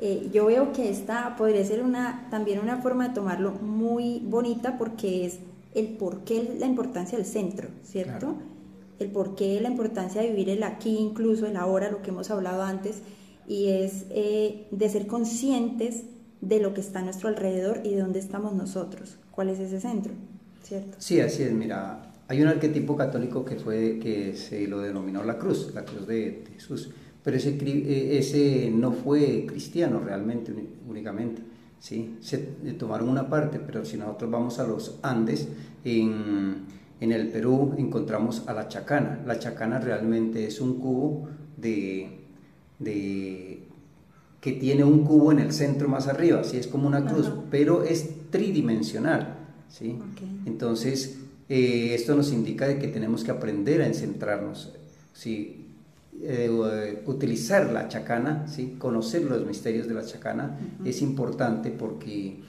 Eh, 0.00 0.28
yo 0.32 0.46
veo 0.46 0.72
que 0.72 0.90
esta 0.90 1.36
podría 1.36 1.64
ser 1.64 1.82
una, 1.82 2.26
también 2.30 2.58
una 2.58 2.78
forma 2.78 3.08
de 3.08 3.14
tomarlo 3.14 3.52
muy 3.52 4.20
bonita 4.26 4.76
porque 4.76 5.26
es 5.26 5.38
el 5.74 5.88
por 5.88 6.20
qué 6.24 6.56
la 6.58 6.66
importancia 6.66 7.16
del 7.16 7.26
centro, 7.26 7.68
¿cierto? 7.84 8.34
El 9.00 9.10
por 9.10 9.34
qué 9.34 9.60
la 9.60 9.68
importancia 9.68 10.22
de 10.22 10.28
vivir 10.28 10.50
el 10.50 10.62
aquí, 10.62 10.96
incluso 10.96 11.46
el 11.46 11.56
ahora, 11.56 11.90
lo 11.90 12.02
que 12.02 12.10
hemos 12.10 12.30
hablado 12.30 12.62
antes, 12.62 13.02
y 13.48 13.68
es 13.68 14.06
eh, 14.10 14.68
de 14.70 14.88
ser 14.88 15.08
conscientes 15.08 16.04
de 16.40 16.60
lo 16.60 16.72
que 16.72 16.80
está 16.80 17.00
a 17.00 17.02
nuestro 17.02 17.28
alrededor 17.28 17.80
y 17.84 17.94
de 17.94 18.00
dónde 18.00 18.20
estamos 18.20 18.54
nosotros, 18.54 19.18
cuál 19.32 19.48
es 19.48 19.58
ese 19.58 19.80
centro, 19.80 20.12
¿cierto? 20.62 20.96
Sí, 20.98 21.20
así 21.20 21.42
es, 21.42 21.52
mira, 21.52 22.12
hay 22.28 22.40
un 22.40 22.48
arquetipo 22.48 22.96
católico 22.96 23.44
que 23.44 23.56
fue 23.56 23.98
que 23.98 24.36
se 24.36 24.68
lo 24.68 24.80
denominó 24.80 25.24
la 25.24 25.36
cruz, 25.36 25.72
la 25.74 25.84
cruz 25.84 26.06
de 26.06 26.44
Jesús 26.54 26.90
pero 27.22 27.36
ese, 27.36 27.50
eh, 27.50 28.18
ese 28.18 28.70
no 28.70 28.92
fue 28.92 29.44
cristiano 29.46 30.00
realmente 30.00 30.52
únicamente, 30.88 31.42
¿sí? 31.78 32.16
Se 32.20 32.38
tomaron 32.78 33.08
una 33.08 33.28
parte, 33.28 33.58
pero 33.58 33.84
si 33.84 33.96
nosotros 33.96 34.30
vamos 34.30 34.58
a 34.58 34.66
los 34.66 34.98
Andes, 35.02 35.48
en, 35.84 36.64
en 37.00 37.12
el 37.12 37.28
Perú 37.28 37.74
encontramos 37.78 38.44
a 38.46 38.52
la 38.52 38.68
chacana. 38.68 39.22
La 39.26 39.38
chacana 39.38 39.80
realmente 39.80 40.46
es 40.46 40.60
un 40.60 40.78
cubo 40.78 41.28
de, 41.56 42.18
de 42.78 43.62
que 44.40 44.52
tiene 44.52 44.84
un 44.84 45.04
cubo 45.04 45.32
en 45.32 45.38
el 45.38 45.52
centro 45.52 45.88
más 45.88 46.08
arriba, 46.08 46.44
¿sí? 46.44 46.56
es 46.56 46.66
como 46.66 46.86
una 46.86 47.04
cruz, 47.04 47.30
pero 47.50 47.84
es 47.84 48.30
tridimensional. 48.30 49.36
¿sí? 49.68 49.98
Entonces, 50.46 51.18
eh, 51.48 51.94
esto 51.94 52.14
nos 52.14 52.32
indica 52.32 52.66
de 52.66 52.78
que 52.78 52.88
tenemos 52.88 53.24
que 53.24 53.30
aprender 53.30 53.82
a 53.82 53.92
centrarnos. 53.92 54.72
¿sí? 55.12 55.66
Eh, 56.22 57.02
utilizar 57.06 57.70
la 57.72 57.88
chacana, 57.88 58.46
¿sí? 58.46 58.76
conocer 58.78 59.24
los 59.24 59.46
misterios 59.46 59.88
de 59.88 59.94
la 59.94 60.04
chacana 60.04 60.58
es 60.84 61.00
importante 61.00 61.70
porque 61.70 62.40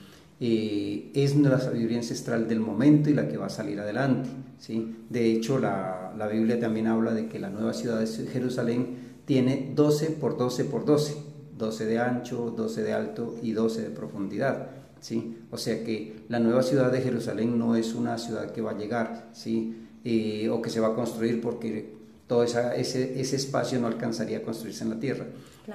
eh, 0.44 1.12
es 1.14 1.36
la 1.36 1.60
sabiduría 1.60 1.98
ancestral 1.98 2.48
del 2.48 2.58
momento 2.58 3.08
y 3.08 3.14
la 3.14 3.28
que 3.28 3.36
va 3.36 3.46
a 3.46 3.48
salir 3.48 3.78
adelante. 3.78 4.28
¿sí? 4.58 4.96
De 5.08 5.30
hecho, 5.30 5.60
la, 5.60 6.12
la 6.18 6.26
Biblia 6.26 6.58
también 6.58 6.88
habla 6.88 7.14
de 7.14 7.28
que 7.28 7.38
la 7.38 7.48
nueva 7.48 7.72
ciudad 7.72 8.00
de 8.00 8.08
Jerusalén 8.26 9.20
tiene 9.24 9.70
12 9.72 10.06
por 10.10 10.36
12 10.36 10.64
por 10.64 10.84
12, 10.84 11.14
12 11.56 11.86
de 11.86 11.98
ancho, 12.00 12.52
12 12.56 12.82
de 12.82 12.92
alto 12.92 13.36
y 13.40 13.52
12 13.52 13.82
de 13.82 13.90
profundidad. 13.90 14.70
¿sí? 14.98 15.38
O 15.52 15.56
sea 15.56 15.84
que 15.84 16.24
la 16.28 16.40
nueva 16.40 16.64
ciudad 16.64 16.90
de 16.90 17.02
Jerusalén 17.02 17.56
no 17.56 17.76
es 17.76 17.94
una 17.94 18.18
ciudad 18.18 18.50
que 18.50 18.62
va 18.62 18.72
a 18.72 18.76
llegar 18.76 19.30
¿sí? 19.32 19.76
Eh, 20.04 20.48
o 20.50 20.60
que 20.60 20.70
se 20.70 20.80
va 20.80 20.88
a 20.88 20.94
construir 20.96 21.40
porque 21.40 21.94
todo 22.26 22.42
ese, 22.42 22.80
ese, 22.80 23.36
espacio 23.36 23.78
no 23.78 23.86
alcanzaría 23.86 24.38
a 24.38 24.42
construirse 24.42 24.82
en 24.82 24.90
la 24.90 24.98
Tierra. 24.98 25.26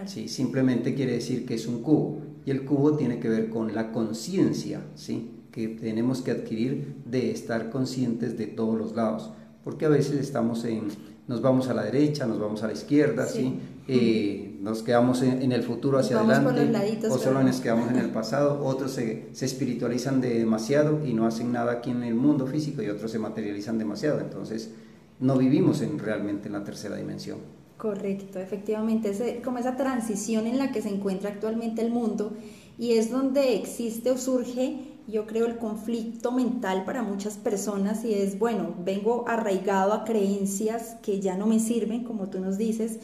¿sí? 0.07 0.27
Simplemente 0.27 0.93
quiere 0.93 1.13
decir 1.13 1.45
que 1.45 1.53
es 1.53 1.67
un 1.67 1.81
cubo 1.81 2.21
y 2.47 2.51
el 2.51 2.63
cubo 2.63 2.93
tiene 2.93 3.19
que 3.19 3.27
ver 3.27 3.49
con 3.49 3.75
la 3.75 3.91
conciencia 3.91 4.79
¿sí? 4.95 5.31
que 5.51 5.67
tenemos 5.67 6.21
que 6.21 6.31
adquirir 6.31 6.95
de 7.03 7.29
estar 7.31 7.69
conscientes 7.69 8.37
de 8.37 8.47
todos 8.47 8.77
los 8.77 8.95
lados, 8.95 9.31
porque 9.65 9.85
a 9.85 9.89
veces 9.89 10.15
estamos 10.21 10.63
en, 10.63 10.87
nos 11.27 11.41
vamos 11.41 11.67
a 11.67 11.73
la 11.73 11.83
derecha, 11.83 12.25
nos 12.25 12.39
vamos 12.39 12.63
a 12.63 12.67
la 12.67 12.73
izquierda, 12.73 13.27
¿sí? 13.27 13.59
Eh, 13.89 14.59
nos 14.61 14.81
quedamos 14.81 15.23
en, 15.23 15.51
el 15.51 15.61
futuro 15.61 15.99
hacia 15.99 16.19
adelante, 16.19 17.07
o 17.09 17.17
solo 17.17 17.43
nos 17.43 17.59
quedamos 17.59 17.89
en 17.89 17.97
el 17.97 18.09
pasado, 18.11 18.63
otros 18.63 18.91
se, 18.91 19.27
se 19.33 19.45
espiritualizan 19.45 20.21
demasiado 20.21 21.05
y 21.05 21.13
no 21.13 21.25
hacen 21.27 21.51
nada 21.51 21.73
aquí 21.73 21.91
en 21.91 22.03
el 22.03 22.15
mundo 22.15 22.47
físico 22.47 22.81
y 22.81 22.87
otros 22.87 23.11
se 23.11 23.19
materializan 23.19 23.77
demasiado, 23.77 24.21
entonces 24.21 24.71
no 25.19 25.37
vivimos 25.37 25.81
en, 25.81 25.99
realmente 25.99 26.47
en 26.47 26.53
la 26.53 26.63
tercera 26.63 26.95
dimensión. 26.95 27.56
Correcto, 27.77 28.39
efectivamente, 28.39 29.09
es 29.09 29.43
como 29.43 29.59
esa 29.59 29.75
transición 29.75 30.47
en 30.47 30.57
la 30.57 30.71
que 30.71 30.81
se 30.81 30.89
encuentra 30.89 31.29
actualmente 31.29 31.83
el 31.83 31.91
mundo 31.91 32.33
y 32.79 32.93
es 32.93 33.11
donde 33.11 33.55
existe 33.55 34.09
o 34.09 34.17
surge, 34.17 34.79
yo 35.07 35.27
creo, 35.27 35.45
el 35.45 35.59
conflicto 35.59 36.31
mental 36.31 36.85
para 36.85 37.03
muchas 37.03 37.37
personas 37.37 38.03
y 38.03 38.15
es, 38.15 38.39
bueno, 38.39 38.73
vengo 38.83 39.25
arraigado 39.27 39.93
a 39.93 40.05
creencias 40.05 40.95
que 41.03 41.19
ya 41.21 41.37
no 41.37 41.45
me 41.45 41.59
sirven, 41.59 42.03
como 42.03 42.29
tú 42.29 42.39
nos 42.39 42.57
dices, 42.57 42.97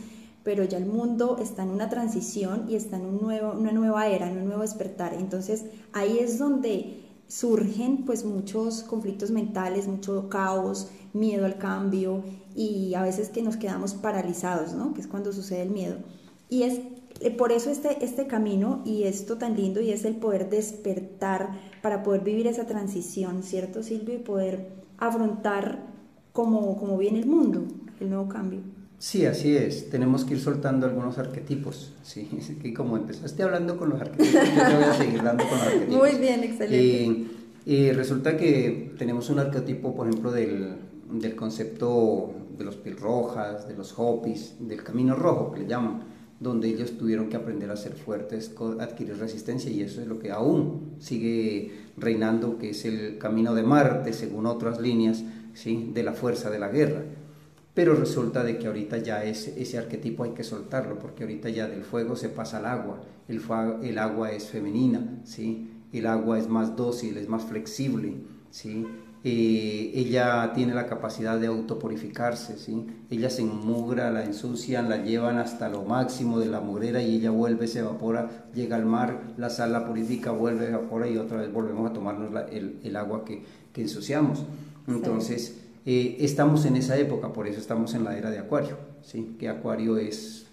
pero 0.44 0.64
ya 0.64 0.80
el 0.80 0.88
mundo 0.88 1.38
está 1.40 1.62
en 1.62 1.70
una 1.70 1.90
transición 1.90 2.66
y 2.68 2.76
está 2.76 2.98
en 2.98 3.06
un 3.06 3.22
nuevo, 3.22 3.54
una 3.54 3.72
nueva 3.72 4.08
era, 4.08 4.28
en 4.30 4.40
un 4.40 4.46
nuevo 4.46 4.64
despertar. 4.64 5.14
Entonces 5.14 5.66
ahí 5.94 6.18
es 6.20 6.40
donde 6.40 7.04
surgen 7.28 8.06
pues 8.06 8.26
muchos 8.26 8.82
conflictos 8.82 9.30
mentales, 9.30 9.88
mucho 9.88 10.30
caos, 10.30 10.90
miedo 11.14 11.46
al 11.46 11.58
cambio 11.60 12.24
y 12.56 12.94
a 12.96 13.04
veces 13.04 13.30
que 13.30 13.42
nos 13.42 13.58
quedamos 13.58 13.94
paralizados, 13.94 14.74
¿no? 14.74 14.94
Que 14.94 15.02
es 15.02 15.08
cuando 15.08 15.34
sucede 15.34 15.64
el 15.64 15.70
miedo. 15.70 15.98
Y 16.50 16.64
es 16.64 16.80
eh, 17.20 17.32
por 17.32 17.52
eso 17.52 17.70
este, 17.70 18.04
este 18.04 18.28
camino 18.28 18.82
y 18.86 19.04
esto 19.04 19.38
tan 19.38 19.56
lindo 19.56 19.82
y 19.82 19.92
es 19.92 20.06
el 20.06 20.16
poder 20.16 20.50
despertar 20.50 21.52
para 21.82 22.04
poder 22.04 22.22
vivir 22.22 22.48
esa 22.48 22.66
transición, 22.66 23.44
¿cierto 23.44 23.84
Silvio? 23.84 24.16
Y 24.16 24.20
poder 24.20 24.68
afrontar 24.98 25.86
como, 26.32 26.78
como 26.78 26.98
viene 26.98 27.20
el 27.20 27.28
mundo, 27.28 27.66
el 28.00 28.10
nuevo 28.10 28.28
cambio. 28.28 28.62
Sí, 28.98 29.26
así 29.26 29.56
es. 29.56 29.90
Tenemos 29.90 30.24
que 30.24 30.36
ir 30.36 30.40
soltando 30.40 30.86
algunos 30.86 31.18
arquetipos. 31.18 31.94
Sí, 32.04 32.30
que 32.62 32.74
como 32.74 32.98
empezaste 32.98 33.44
hablando 33.44 33.78
con 33.78 33.90
los 33.90 34.02
arquetipos, 34.02 34.34
yo 34.34 34.66
te 34.66 34.76
voy 34.76 34.84
a 34.84 34.94
seguir 34.94 35.24
dando 35.24 35.44
con 35.44 35.58
los 35.58 35.68
arquetipos. 35.68 35.98
Muy 35.98 36.20
bien, 36.20 36.44
excelente. 36.44 37.30
Y, 37.66 37.92
resulta 37.92 38.36
que 38.36 38.94
tenemos 38.98 39.30
un 39.30 39.40
arquetipo, 39.40 39.96
por 39.96 40.08
ejemplo, 40.08 40.32
del, 40.32 40.76
del 41.12 41.36
concepto 41.36 42.34
de 42.58 42.64
los 42.64 42.76
pilrojas, 42.76 43.68
de 43.68 43.76
los 43.76 43.94
hopis, 43.98 44.56
del 44.60 44.84
camino 44.84 45.16
rojo, 45.16 45.52
que 45.52 45.62
le 45.62 45.68
llaman, 45.68 46.04
donde 46.40 46.68
ellos 46.68 46.98
tuvieron 46.98 47.30
que 47.30 47.38
aprender 47.38 47.72
a 47.72 47.78
ser 47.78 47.94
fuertes, 47.94 48.54
adquirir 48.80 49.18
resistencia, 49.18 49.72
y 49.72 49.82
eso 49.82 50.02
es 50.02 50.08
lo 50.08 50.20
que 50.20 50.32
aún 50.32 50.96
sigue 51.00 51.72
reinando, 51.98 52.58
que 52.58 52.72
es 52.72 52.86
el 52.86 53.18
camino 53.18 53.54
de 53.56 53.64
Marte, 53.64 54.14
según 54.14 54.46
otras 54.46 54.80
líneas, 54.82 55.24
¿sí? 55.54 55.92
de 55.94 56.04
la 56.04 56.14
fuerza 56.14 56.50
de 56.50 56.60
la 56.60 56.70
guerra. 56.70 57.04
Pero 57.74 57.96
resulta 57.96 58.44
de 58.44 58.60
que 58.60 58.68
ahorita 58.68 58.98
ya 58.98 59.24
ese, 59.24 59.60
ese 59.60 59.78
arquetipo 59.78 60.24
hay 60.24 60.32
que 60.32 60.44
soltarlo, 60.44 61.00
porque 61.00 61.24
ahorita 61.24 61.50
ya 61.50 61.68
del 61.68 61.84
fuego 61.84 62.16
se 62.16 62.30
pasa 62.30 62.58
al 62.58 62.66
agua, 62.66 63.02
el, 63.28 63.42
el 63.82 63.98
agua 63.98 64.32
es 64.32 64.48
femenina, 64.48 65.22
¿sí? 65.24 65.70
el 65.94 66.08
agua 66.08 66.40
es 66.40 66.50
más 66.50 66.76
dócil, 66.76 67.18
es 67.18 67.30
más 67.30 67.44
flexible, 67.44 68.16
¿sí? 68.50 68.86
Eh, 69.26 69.92
ella 69.96 70.52
tiene 70.54 70.74
la 70.74 70.86
capacidad 70.86 71.40
de 71.40 71.48
autopurificarse, 71.48 72.58
¿sí? 72.58 72.86
ella 73.10 73.30
se 73.30 73.42
enmugra, 73.42 74.12
la 74.12 74.26
ensucian, 74.26 74.90
la 74.90 74.98
llevan 74.98 75.38
hasta 75.38 75.70
lo 75.70 75.84
máximo 75.84 76.40
de 76.40 76.48
la 76.48 76.60
mugrera 76.60 77.02
y 77.02 77.16
ella 77.16 77.32
vuelve, 77.32 77.68
se 77.68 77.80
evapora, 77.80 78.48
llega 78.54 78.76
al 78.76 78.86
mar, 78.86 79.34
la 79.38 79.50
sal 79.50 79.72
la 79.72 79.86
purifica, 79.86 80.32
vuelve, 80.32 80.68
evapora 80.68 81.08
y 81.08 81.18
otra 81.18 81.38
vez 81.38 81.54
volvemos 81.54 81.90
a 81.90 81.94
tomarnos 81.94 82.32
el, 82.52 82.80
el, 82.84 82.96
agua 82.98 83.24
que, 83.24 83.44
que 83.72 83.82
ensuciamos. 83.84 84.44
Entonces, 84.90 85.56
eh, 85.86 86.18
estamos 86.20 86.66
en 86.66 86.76
esa 86.76 86.98
época, 86.98 87.32
por 87.32 87.48
eso 87.48 87.60
estamos 87.60 87.94
en 87.94 88.04
la 88.04 88.18
era 88.18 88.30
de 88.30 88.40
Acuario, 88.40 88.78
¿sí? 89.04 89.36
que 89.40 89.48
Acuario 89.48 89.98
es, 89.98 90.48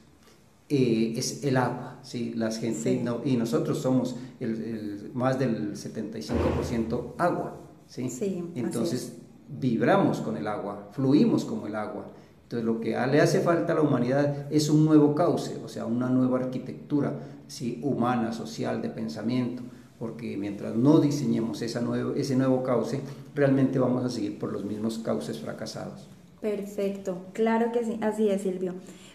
eh, 0.68 1.14
es 1.16 1.44
el 1.44 1.56
agua, 1.56 1.98
¿sí? 2.02 2.34
Las 2.34 2.58
gente, 2.58 3.02
y 3.24 3.36
nosotros 3.36 3.78
somos 3.78 4.16
el, 4.38 5.10
más 5.14 5.38
del 5.38 5.74
75% 5.74 7.14
agua, 7.18 7.56
¿sí? 7.90 8.44
entonces 8.54 9.18
vibramos 9.48 10.20
con 10.20 10.36
el 10.36 10.46
agua, 10.46 10.88
fluimos 10.92 11.44
como 11.44 11.66
el 11.66 11.74
agua. 11.74 12.06
Entonces 12.44 12.64
lo 12.64 12.80
que 12.80 12.90
le 12.90 13.20
hace 13.20 13.40
falta 13.40 13.72
a 13.72 13.76
la 13.76 13.82
humanidad 13.82 14.50
es 14.50 14.70
un 14.70 14.84
nuevo 14.84 15.14
cauce, 15.14 15.58
o 15.62 15.68
sea, 15.68 15.84
una 15.84 16.08
nueva 16.08 16.38
arquitectura 16.38 17.12
¿sí? 17.46 17.78
humana, 17.82 18.32
social, 18.32 18.80
de 18.80 18.88
pensamiento 18.88 19.62
porque 20.00 20.38
mientras 20.38 20.74
no 20.74 20.98
diseñemos 20.98 21.60
esa 21.60 21.82
nuevo, 21.82 22.14
ese 22.14 22.34
nuevo 22.34 22.62
cauce, 22.62 23.02
realmente 23.34 23.78
vamos 23.78 24.02
a 24.02 24.08
seguir 24.08 24.38
por 24.38 24.50
los 24.50 24.64
mismos 24.64 24.98
cauces 24.98 25.38
fracasados. 25.38 26.08
Perfecto, 26.40 27.26
claro 27.34 27.70
que 27.70 27.84
sí, 27.84 27.98
así 28.00 28.30
es 28.30 28.40
Silvio. 28.40 28.72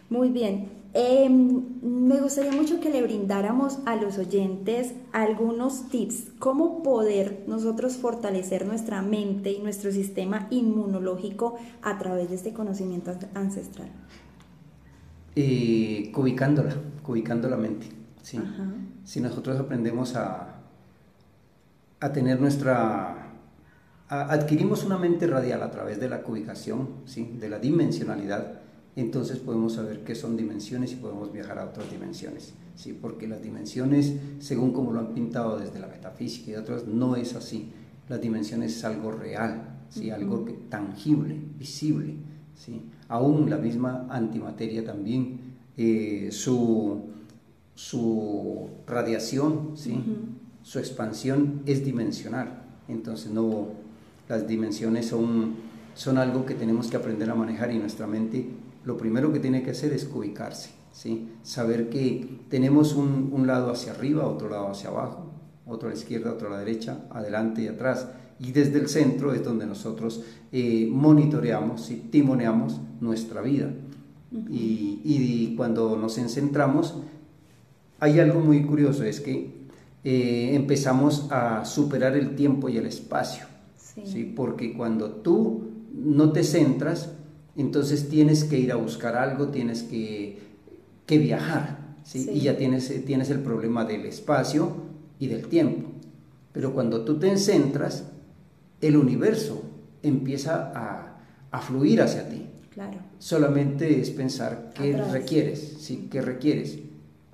Muy 0.10 0.30
bien, 0.30 0.70
em, 0.94 1.64
me 1.82 2.22
gustaría 2.22 2.52
mucho 2.52 2.80
que 2.80 2.92
le 2.92 3.02
brindáramos 3.02 3.80
a 3.86 3.96
los 3.96 4.20
oyentes 4.20 4.94
algunos 5.12 5.90
tips, 5.90 6.28
cómo 6.38 6.84
poder 6.84 7.44
nosotros 7.48 7.98
fortalecer 7.98 8.68
nuestra 8.68 9.02
mente 9.02 9.52
y 9.52 9.60
nuestro 9.60 9.92
sistema 9.92 10.48
inmunológico 10.52 11.56
a 11.82 11.98
través 11.98 12.30
de 12.30 12.36
este 12.36 12.54
conocimiento 12.54 13.12
ancestral. 13.34 13.90
Eh, 15.36 16.12
cubicándola, 16.14 16.76
cubicando 17.02 17.50
la 17.50 17.58
mente. 17.58 17.88
¿sí? 18.22 18.40
Si 19.04 19.20
nosotros 19.22 19.60
aprendemos 19.60 20.16
a, 20.16 20.62
a 22.00 22.14
tener 22.14 22.40
nuestra... 22.40 23.34
adquirimos 24.08 24.84
una 24.84 24.98
mente 24.98 25.26
radial 25.26 25.64
a 25.64 25.72
través 25.72 26.00
de 26.00 26.10
la 26.10 26.22
cubicación, 26.22 26.90
¿sí? 27.06 27.36
de 27.40 27.50
la 27.50 27.60
dimensionalidad, 27.60 28.62
entonces 28.96 29.40
podemos 29.40 29.74
saber 29.74 30.04
qué 30.04 30.16
son 30.16 30.38
dimensiones 30.38 30.94
y 30.94 30.96
podemos 30.96 31.32
viajar 31.32 31.60
a 31.60 31.66
otras 31.66 31.92
dimensiones, 31.92 32.54
¿sí? 32.76 32.98
porque 33.00 33.28
las 33.28 33.42
dimensiones, 33.42 34.14
según 34.40 34.72
como 34.72 34.94
lo 34.94 35.00
han 35.00 35.14
pintado 35.14 35.60
desde 35.60 35.80
la 35.80 35.88
metafísica 35.88 36.52
y 36.52 36.56
otras, 36.56 36.88
no 36.88 37.18
es 37.18 37.36
así. 37.36 37.72
Las 38.08 38.22
dimensiones 38.22 38.78
es 38.78 38.86
algo 38.86 39.12
real, 39.12 39.80
¿sí? 39.90 40.12
algo 40.12 40.46
que, 40.46 40.54
tangible, 40.54 41.38
visible. 41.60 42.16
¿sí? 42.56 42.84
Aún 43.10 43.50
la 43.50 43.58
misma 43.58 44.08
antimateria 44.10 44.86
también, 44.86 45.40
eh, 45.76 46.30
su, 46.32 47.02
su 47.74 48.70
radiación, 48.88 49.72
¿sí? 49.76 50.02
su 50.64 50.80
expansión 50.80 51.64
es 51.66 51.84
dimensional. 51.84 52.64
Entonces 52.88 53.30
no, 53.30 53.68
las 54.30 54.48
dimensiones 54.48 55.08
son, 55.08 55.56
son 55.96 56.18
algo 56.18 56.46
que 56.46 56.54
tenemos 56.54 56.88
que 56.88 56.96
aprender 56.96 57.30
a 57.30 57.36
manejar 57.36 57.72
y 57.74 57.78
nuestra 57.78 58.08
mente 58.08 58.48
lo 58.86 58.98
primero 58.98 59.34
que 59.34 59.40
tiene 59.40 59.64
que 59.64 59.72
hacer 59.72 59.94
es 59.94 60.10
ubicarse, 60.14 60.70
¿sí? 60.92 61.30
saber 61.44 61.90
que 61.90 62.40
tenemos 62.50 62.96
un, 62.96 63.30
un, 63.34 63.48
lado 63.48 63.72
hacia 63.72 63.92
arriba, 63.92 64.28
otro 64.28 64.50
lado 64.50 64.70
hacia 64.70 64.90
abajo, 64.90 65.32
otro 65.66 65.90
a 65.90 65.92
la 65.92 65.98
izquierda, 65.98 66.32
otro 66.32 66.48
a 66.48 66.52
la 66.52 66.60
derecha, 66.60 67.06
adelante 67.10 67.64
y 67.64 67.68
atrás. 67.68 68.08
Y 68.40 68.52
desde 68.52 68.80
el 68.80 68.90
centro 68.90 69.34
es 69.34 69.44
donde 69.44 69.66
nosotros 69.66 70.24
eh, 70.52 70.88
monitoreamos 70.92 71.90
y 71.92 71.96
timoneamos 71.96 72.80
nuestra 73.02 73.42
vida. 73.42 73.72
y, 74.32 75.02
y 75.04 75.56
cuando 75.56 75.96
nos 75.98 76.18
encentramos, 76.18 76.96
hay 78.00 78.20
algo 78.20 78.40
muy 78.42 78.64
curioso, 78.64 79.04
es 79.04 79.22
que 79.22 79.56
eh, 80.04 80.52
empezamos 80.54 81.26
a 81.32 81.66
superar 81.66 82.16
el 82.16 82.36
tiempo 82.36 82.70
y 82.70 82.78
el 82.78 82.86
espacio. 82.86 83.46
Sí. 84.04 84.32
Porque 84.36 84.74
cuando 84.74 85.10
tú 85.10 85.64
no 85.94 86.32
te 86.32 86.44
centras, 86.44 87.12
entonces 87.56 88.10
tienes 88.10 88.44
que 88.44 88.60
ir 88.60 88.72
a 88.72 88.76
buscar 88.76 89.16
algo, 89.16 89.48
tienes 89.48 89.84
que, 89.84 90.40
que 91.06 91.18
viajar, 91.18 91.78
¿sí? 92.04 92.30
y 92.32 92.42
ya 92.42 92.58
tienes, 92.58 93.06
tienes 93.06 93.30
el 93.30 93.40
problema 93.40 93.86
del 93.86 94.06
espacio 94.06 94.72
y 95.20 95.28
del 95.28 95.48
tiempo. 95.48 95.90
Pero 96.52 96.74
cuando 96.74 97.04
tú 97.04 97.18
te 97.18 97.38
centras, 97.38 98.06
el 98.82 98.98
universo 98.98 99.64
empieza 100.04 100.72
a, 100.76 101.18
a 101.52 101.62
fluir 101.62 102.02
hacia 102.02 102.30
ti. 102.30 102.46
Claro. 102.74 103.00
Solamente 103.20 104.02
es 104.02 104.10
pensar 104.10 104.72
qué 104.76 104.98
requieres, 104.98 105.78
¿sí? 105.80 106.10
¿Qué 106.12 106.22
requieres? 106.22 106.78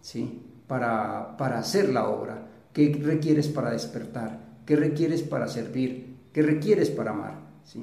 ¿Sí? 0.01 0.41
Para, 0.67 1.35
para 1.37 1.59
hacer 1.59 1.89
la 1.89 2.07
obra. 2.07 2.47
¿Qué 2.73 2.93
requieres 3.03 3.47
para 3.47 3.71
despertar? 3.71 4.39
¿Qué 4.65 4.75
requieres 4.75 5.23
para 5.23 5.47
servir? 5.47 6.15
¿Qué 6.31 6.43
requieres 6.43 6.91
para 6.91 7.11
amar? 7.11 7.39
¿Sí? 7.65 7.81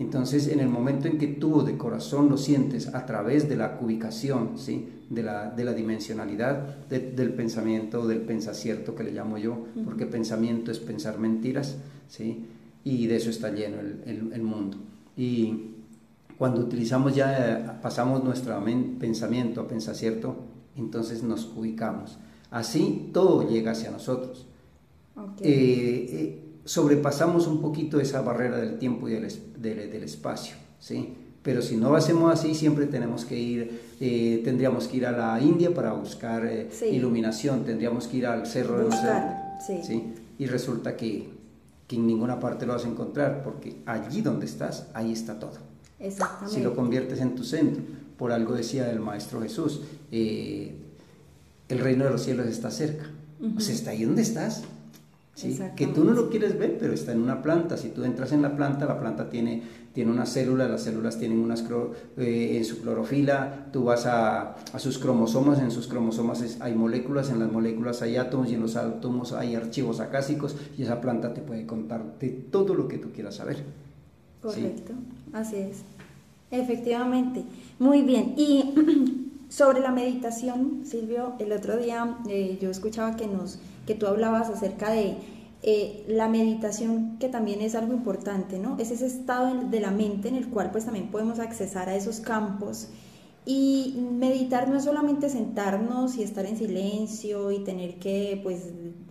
Entonces, 0.00 0.48
en 0.48 0.60
el 0.60 0.68
momento 0.70 1.08
en 1.08 1.18
que 1.18 1.26
tú 1.26 1.62
de 1.62 1.76
corazón 1.76 2.30
lo 2.30 2.38
sientes 2.38 2.88
a 2.94 3.04
través 3.04 3.50
de 3.50 3.56
la 3.56 3.78
ubicación, 3.82 4.52
¿sí? 4.56 4.88
de, 5.10 5.22
la, 5.22 5.50
de 5.50 5.62
la 5.62 5.74
dimensionalidad 5.74 6.86
del 6.88 7.34
pensamiento, 7.34 8.06
del 8.06 8.22
pensacierto 8.22 8.94
que 8.94 9.04
le 9.04 9.12
llamo 9.12 9.36
yo, 9.36 9.66
porque 9.84 10.06
pensamiento 10.06 10.70
es 10.70 10.78
pensar 10.78 11.18
mentiras, 11.18 11.76
¿sí? 12.08 12.46
y 12.82 13.08
de 13.08 13.16
eso 13.16 13.28
está 13.28 13.50
lleno 13.50 13.78
el, 13.80 14.30
el, 14.32 14.42
mundo. 14.42 14.78
Y 15.18 15.66
cuando 16.38 16.62
utilizamos 16.62 17.14
ya, 17.14 17.78
pasamos 17.82 18.24
nuestro 18.24 18.58
pensamiento 18.98 19.60
a 19.60 19.68
pensacierto, 19.68 20.34
entonces 20.76 21.22
nos 21.22 21.44
ubicamos. 21.54 22.16
Así 22.50 23.10
todo 23.12 23.46
llega 23.46 23.72
hacia 23.72 23.90
nosotros. 23.90 24.46
Eh, 25.42 26.06
eh, 26.10 26.49
sobrepasamos 26.64 27.46
un 27.46 27.60
poquito 27.60 28.00
esa 28.00 28.22
barrera 28.22 28.58
del 28.58 28.78
tiempo 28.78 29.08
y 29.08 29.12
del, 29.12 29.28
del, 29.60 30.02
espacio, 30.02 30.56
¿sí? 30.78 31.14
Pero 31.42 31.62
si 31.62 31.76
no 31.76 31.90
lo 31.90 31.96
hacemos 31.96 32.32
así, 32.32 32.54
siempre 32.54 32.86
tenemos 32.86 33.24
que 33.24 33.38
ir, 33.38 33.80
eh, 34.00 34.42
tendríamos 34.44 34.86
que 34.88 34.98
ir 34.98 35.06
a 35.06 35.12
la 35.12 35.40
India 35.40 35.72
para 35.72 35.92
buscar 35.92 36.48
iluminación, 36.90 37.64
tendríamos 37.64 38.06
que 38.06 38.18
ir 38.18 38.26
al 38.26 38.46
cerro 38.46 38.78
de 38.78 38.84
los 38.84 38.94
sí. 39.66 40.14
Y 40.38 40.46
resulta 40.46 40.96
que, 40.96 41.28
que, 41.86 41.96
en 41.96 42.06
ninguna 42.06 42.38
parte 42.38 42.66
lo 42.66 42.74
vas 42.74 42.84
a 42.84 42.88
encontrar, 42.88 43.42
porque 43.42 43.76
allí 43.86 44.20
donde 44.20 44.46
estás, 44.46 44.88
ahí 44.92 45.12
está 45.12 45.38
todo. 45.38 45.52
Exactamente. 45.98 46.54
Si 46.54 46.62
lo 46.62 46.74
conviertes 46.74 47.20
en 47.20 47.34
tu 47.34 47.44
centro, 47.44 47.82
por 48.18 48.32
algo 48.32 48.54
decía 48.54 48.90
el 48.90 49.00
Maestro 49.00 49.40
Jesús, 49.40 49.80
el 50.10 51.78
reino 51.78 52.04
de 52.04 52.10
los 52.10 52.22
cielos 52.22 52.46
está 52.46 52.70
cerca. 52.70 53.06
O 53.56 53.60
sea, 53.60 53.74
está 53.74 53.90
ahí 53.92 54.04
donde 54.04 54.22
estás. 54.22 54.62
¿Sí? 55.40 55.58
Que 55.76 55.86
tú 55.86 56.04
no 56.04 56.12
lo 56.12 56.30
quieres 56.30 56.58
ver, 56.58 56.76
pero 56.78 56.92
está 56.92 57.12
en 57.12 57.22
una 57.22 57.42
planta. 57.42 57.76
Si 57.76 57.88
tú 57.88 58.04
entras 58.04 58.32
en 58.32 58.42
la 58.42 58.56
planta, 58.56 58.86
la 58.86 58.98
planta 58.98 59.30
tiene, 59.30 59.62
tiene 59.94 60.10
unas 60.10 60.28
células, 60.28 60.70
las 60.70 60.82
células 60.82 61.18
tienen 61.18 61.38
unas 61.38 61.64
eh, 62.16 62.56
en 62.56 62.64
su 62.64 62.80
clorofila, 62.80 63.66
tú 63.72 63.84
vas 63.84 64.06
a, 64.06 64.56
a, 64.72 64.78
sus 64.78 64.98
cromosomas, 64.98 65.58
en 65.60 65.70
sus 65.70 65.88
cromosomas 65.88 66.58
hay 66.60 66.74
moléculas, 66.74 67.30
en 67.30 67.38
las 67.38 67.50
moléculas 67.50 68.02
hay 68.02 68.16
átomos 68.16 68.50
y 68.50 68.54
en 68.54 68.60
los 68.60 68.76
átomos 68.76 69.32
hay 69.32 69.54
archivos 69.54 70.00
acásicos 70.00 70.56
y 70.76 70.82
esa 70.82 71.00
planta 71.00 71.32
te 71.34 71.40
puede 71.40 71.66
contar 71.66 72.18
de 72.20 72.28
todo 72.28 72.74
lo 72.74 72.88
que 72.88 72.98
tú 72.98 73.10
quieras 73.12 73.36
saber. 73.36 73.64
Correcto, 74.42 74.92
así 75.32 75.56
es. 75.56 75.82
Efectivamente. 76.50 77.44
Muy 77.78 78.02
bien. 78.02 78.34
Y 78.36 78.74
Sobre 79.50 79.80
la 79.80 79.90
meditación, 79.90 80.82
Silvio, 80.84 81.34
el 81.40 81.50
otro 81.50 81.76
día 81.76 82.18
eh, 82.28 82.56
yo 82.62 82.70
escuchaba 82.70 83.16
que, 83.16 83.26
nos, 83.26 83.58
que 83.84 83.96
tú 83.96 84.06
hablabas 84.06 84.48
acerca 84.48 84.92
de 84.92 85.16
eh, 85.64 86.04
la 86.06 86.28
meditación, 86.28 87.18
que 87.18 87.28
también 87.28 87.60
es 87.60 87.74
algo 87.74 87.92
importante, 87.92 88.60
¿no? 88.60 88.78
Es 88.78 88.92
ese 88.92 89.06
estado 89.06 89.52
de 89.64 89.80
la 89.80 89.90
mente 89.90 90.28
en 90.28 90.36
el 90.36 90.48
cual 90.48 90.70
pues 90.70 90.84
también 90.84 91.10
podemos 91.10 91.40
accesar 91.40 91.88
a 91.88 91.96
esos 91.96 92.20
campos. 92.20 92.90
Y 93.44 93.96
meditar 94.12 94.68
no 94.68 94.76
es 94.76 94.84
solamente 94.84 95.28
sentarnos 95.28 96.16
y 96.16 96.22
estar 96.22 96.46
en 96.46 96.56
silencio 96.56 97.50
y 97.50 97.64
tener 97.64 97.98
que 97.98 98.38
pues 98.44 98.68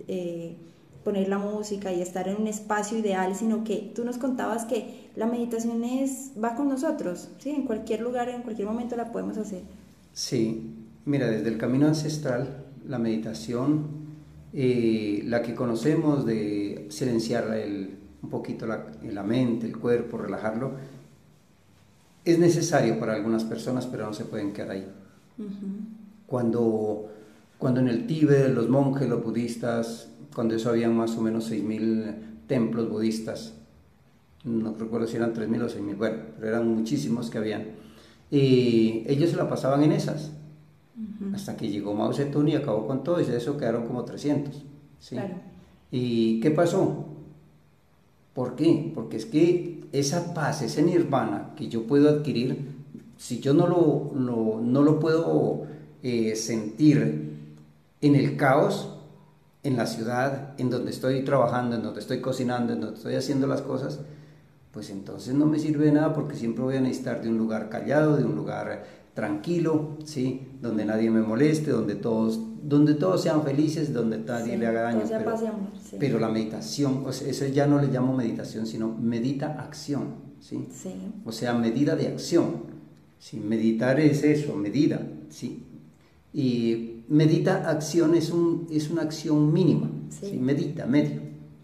eh, 0.07 0.55
poner 1.03 1.27
la 1.27 1.37
música 1.37 1.91
y 1.91 2.01
estar 2.01 2.29
en 2.29 2.39
un 2.39 2.47
espacio 2.47 2.97
ideal, 2.97 3.35
sino 3.35 3.65
que 3.65 3.91
tú 3.93 4.05
nos 4.05 4.17
contabas 4.17 4.63
que 4.63 5.09
la 5.17 5.25
meditación 5.25 5.83
es, 5.83 6.31
va 6.41 6.55
con 6.55 6.69
nosotros, 6.69 7.27
¿sí? 7.39 7.49
En 7.49 7.63
cualquier 7.63 7.99
lugar, 7.99 8.29
en 8.29 8.41
cualquier 8.41 8.69
momento 8.69 8.95
la 8.95 9.11
podemos 9.11 9.37
hacer. 9.37 9.63
Sí, 10.13 10.73
mira, 11.05 11.27
desde 11.27 11.49
el 11.49 11.57
camino 11.57 11.87
ancestral, 11.87 12.65
la 12.87 12.99
meditación, 12.99 13.87
eh, 14.53 15.21
la 15.25 15.41
que 15.41 15.53
conocemos 15.53 16.25
de 16.25 16.87
silenciar 16.89 17.45
un 18.21 18.29
poquito 18.29 18.65
la, 18.65 18.87
la, 19.03 19.23
mente, 19.23 19.67
el 19.67 19.77
cuerpo, 19.77 20.17
relajarlo, 20.17 20.73
es 22.25 22.39
necesario 22.39 22.99
para 22.99 23.13
algunas 23.13 23.43
personas, 23.43 23.87
pero 23.87 24.05
no 24.05 24.13
se 24.13 24.25
pueden 24.25 24.53
quedar 24.53 24.71
ahí. 24.71 24.87
cuando, 26.25 27.09
cuando 27.57 27.79
en 27.79 27.87
el 27.87 28.05
Tíbet, 28.05 28.53
los 28.53 28.69
monjes, 28.69 29.07
los 29.07 29.23
budistas, 29.23 30.09
cuando 30.33 30.55
eso 30.55 30.69
había 30.69 30.89
más 30.89 31.15
o 31.15 31.21
menos 31.21 31.51
6.000 31.51 32.45
templos 32.47 32.89
budistas, 32.89 33.53
no 34.43 34.73
recuerdo 34.73 35.07
si 35.07 35.17
eran 35.17 35.33
3.000 35.33 35.63
o 35.63 35.69
6.000, 35.69 35.97
bueno, 35.97 36.17
pero 36.35 36.47
eran 36.47 36.67
muchísimos 36.67 37.29
que 37.29 37.37
habían 37.37 37.65
y 38.31 39.03
ellos 39.07 39.31
se 39.31 39.37
la 39.37 39.49
pasaban 39.49 39.83
en 39.83 39.91
esas. 39.91 40.31
Hasta 41.33 41.55
que 41.55 41.69
llegó 41.69 41.93
Mao 41.93 42.13
Zedong 42.13 42.49
y 42.49 42.55
acabó 42.55 42.87
con 42.87 43.03
todo, 43.03 43.21
y 43.21 43.25
de 43.25 43.37
eso 43.37 43.57
quedaron 43.57 43.87
como 43.87 44.03
300. 44.03 44.63
¿sí? 44.99 45.17
¿Y 45.91 46.39
qué 46.39 46.51
pasó? 46.51 47.05
¿Por 48.33 48.55
qué? 48.55 48.91
Porque 48.93 49.17
es 49.17 49.25
que 49.25 49.81
esa 49.91 50.33
paz, 50.33 50.61
ese 50.61 50.81
nirvana 50.81 51.53
que 51.55 51.67
yo 51.67 51.87
puedo 51.87 52.09
adquirir, 52.09 52.69
si 53.17 53.39
yo 53.39 53.53
no 53.53 53.67
lo, 53.67 54.11
no 54.61 54.81
lo 54.81 54.99
puedo 54.99 55.63
eh, 56.03 56.35
sentir 56.35 57.37
en 58.01 58.15
el 58.15 58.37
caos, 58.37 58.95
en 59.63 59.75
la 59.75 59.85
ciudad, 59.85 60.53
en 60.57 60.69
donde 60.69 60.91
estoy 60.91 61.23
trabajando, 61.25 61.75
en 61.75 61.83
donde 61.83 61.99
estoy 61.99 62.21
cocinando, 62.21 62.73
en 62.73 62.81
donde 62.81 62.95
estoy 62.95 63.15
haciendo 63.15 63.47
las 63.47 63.61
cosas, 63.61 63.99
pues 64.71 64.91
entonces 64.91 65.33
no 65.33 65.45
me 65.45 65.57
sirve 65.57 65.85
de 65.85 65.93
nada 65.93 66.13
porque 66.13 66.35
siempre 66.35 66.63
voy 66.63 66.75
a 66.75 66.81
necesitar 66.81 67.21
de 67.21 67.29
un 67.29 67.37
lugar 67.37 67.69
callado, 67.69 68.17
de 68.17 68.23
un 68.23 68.35
lugar 68.35 68.83
tranquilo, 69.15 69.97
¿sí? 70.05 70.47
Donde 70.61 70.85
nadie 70.85 71.09
me 71.09 71.21
moleste, 71.21 71.71
donde 71.71 71.95
todos, 71.95 72.39
donde 72.63 72.93
todos 72.93 73.23
sean 73.23 73.43
felices, 73.43 73.91
donde 73.91 74.19
nadie 74.19 74.57
le 74.57 74.67
haga 74.67 74.83
daño. 74.83 75.01
Pero, 75.07 75.35
pero, 75.99 76.19
la 76.19 76.29
meditación, 76.29 77.05
eso 77.09 77.45
ya 77.47 77.65
no 77.65 77.81
le 77.81 77.87
llamo 77.87 78.15
meditación, 78.15 78.67
sino 78.67 78.89
medita 78.89 79.59
acción, 79.59 80.15
¿sí? 80.39 80.67
O 81.25 81.31
sea, 81.31 81.53
medida 81.53 81.95
de 81.95 82.07
acción. 82.07 82.79
¿sí? 83.17 83.39
Meditar 83.39 83.99
es 83.99 84.23
eso, 84.23 84.55
medida, 84.55 85.01
¿sí? 85.29 85.63
Y 86.31 87.03
medita 87.09 87.69
acción 87.69 88.13
es, 88.13 88.29
un, 88.29 88.67
es 88.69 88.91
una 88.91 89.01
acción 89.01 89.51
mínima, 89.51 89.89
¿sí? 90.09 90.37
Medita, 90.37 90.85
medio. 90.85 91.21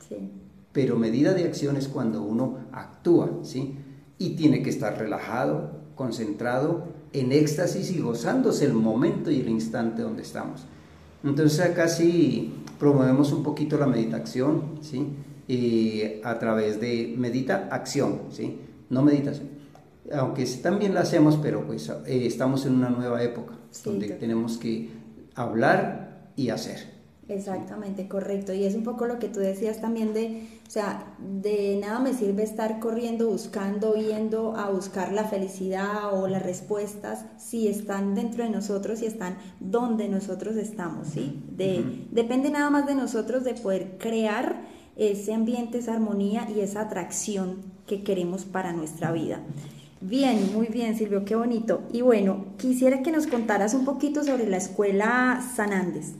Sí 0.10 0.32
pero 0.76 0.98
medida 0.98 1.34
de 1.34 1.46
acción 1.46 1.78
es 1.78 1.88
cuando 1.88 2.22
uno 2.22 2.58
actúa, 2.74 3.30
¿sí? 3.44 3.78
Y 4.18 4.36
tiene 4.36 4.62
que 4.62 4.70
estar 4.70 4.98
relajado, 5.00 5.72
concentrado, 5.96 6.84
en 7.14 7.32
éxtasis 7.32 7.92
y 7.92 8.02
gozándose 8.02 8.66
el 8.66 8.74
momento 8.74 9.32
y 9.32 9.40
el 9.40 9.48
instante 9.48 10.02
donde 10.02 10.24
estamos. 10.24 10.66
Entonces 11.24 11.62
acá 11.62 11.88
sí 11.88 12.56
promovemos 12.78 13.32
un 13.32 13.42
poquito 13.42 13.78
la 13.78 13.88
meditación, 13.88 14.80
¿sí? 14.82 15.08
Y 15.48 16.22
a 16.26 16.38
través 16.40 16.82
de 16.82 17.16
medita 17.18 17.70
acción, 17.72 18.24
¿sí? 18.32 18.60
No 18.90 19.02
meditación. 19.02 19.48
Aunque 20.14 20.46
también 20.62 20.94
la 20.94 21.02
hacemos, 21.02 21.38
pero 21.38 21.66
pues 21.66 21.88
eh, 21.88 22.26
estamos 22.26 22.66
en 22.66 22.76
una 22.76 22.90
nueva 22.90 23.24
época 23.24 23.54
donde 23.86 24.10
tenemos 24.10 24.58
que 24.58 24.90
hablar 25.36 26.32
y 26.36 26.50
hacer. 26.50 26.96
Exactamente, 27.28 28.08
correcto. 28.08 28.54
Y 28.54 28.66
es 28.66 28.76
un 28.76 28.84
poco 28.84 29.08
lo 29.08 29.20
que 29.20 29.30
tú 29.30 29.40
decías 29.40 29.82
también 29.82 30.14
de, 30.14 30.44
o 30.68 30.72
sea, 30.72 31.16
de 31.20 31.78
nada 31.80 32.00
me 32.00 32.14
sirve 32.14 32.42
estar 32.44 32.80
corriendo, 32.80 33.30
buscando, 33.30 33.94
yendo 33.94 34.58
a 34.58 34.70
buscar 34.70 35.12
la 35.12 35.26
felicidad 35.26 36.12
o 36.12 36.28
las 36.28 36.42
respuestas 36.42 37.26
si 37.38 37.68
están 37.68 38.16
dentro 38.16 38.44
de 38.44 38.50
nosotros 38.50 39.02
y 39.02 39.06
están 39.06 39.38
donde 39.60 40.10
nosotros 40.10 40.56
estamos, 40.56 41.10
¿sí? 41.10 41.44
De, 41.56 42.08
Depende 42.12 42.50
nada 42.50 42.72
más 42.72 42.88
de 42.88 42.96
nosotros 42.96 43.44
de 43.44 43.54
poder 43.54 43.98
crear 44.00 44.64
ese 44.96 45.34
ambiente, 45.34 45.78
esa 45.78 45.94
armonía 45.94 46.48
y 46.50 46.62
esa 46.62 46.82
atracción 46.82 47.58
que 47.86 48.04
queremos 48.04 48.44
para 48.46 48.74
nuestra 48.74 49.12
vida. 49.12 49.42
Bien, 50.02 50.52
muy 50.54 50.68
bien, 50.68 50.98
Silvio, 50.98 51.26
qué 51.26 51.36
bonito. 51.36 51.84
Y 51.94 52.02
bueno, 52.02 52.46
quisiera 52.58 53.04
que 53.04 53.12
nos 53.12 53.28
contaras 53.28 53.76
un 53.76 53.86
poquito 53.86 54.24
sobre 54.24 54.48
la 54.48 54.58
escuela 54.58 55.44
San 55.56 55.74
Andes 55.74 56.14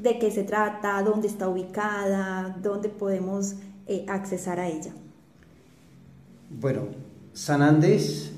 de 0.00 0.18
qué 0.18 0.30
se 0.30 0.44
trata, 0.44 1.02
dónde 1.02 1.28
está 1.28 1.48
ubicada, 1.48 2.56
dónde 2.62 2.88
podemos 2.88 3.54
eh, 3.86 4.06
accesar 4.08 4.58
a 4.58 4.66
ella. 4.66 4.92
Bueno, 6.48 6.86
San 7.34 7.60
Andrés, 7.60 8.32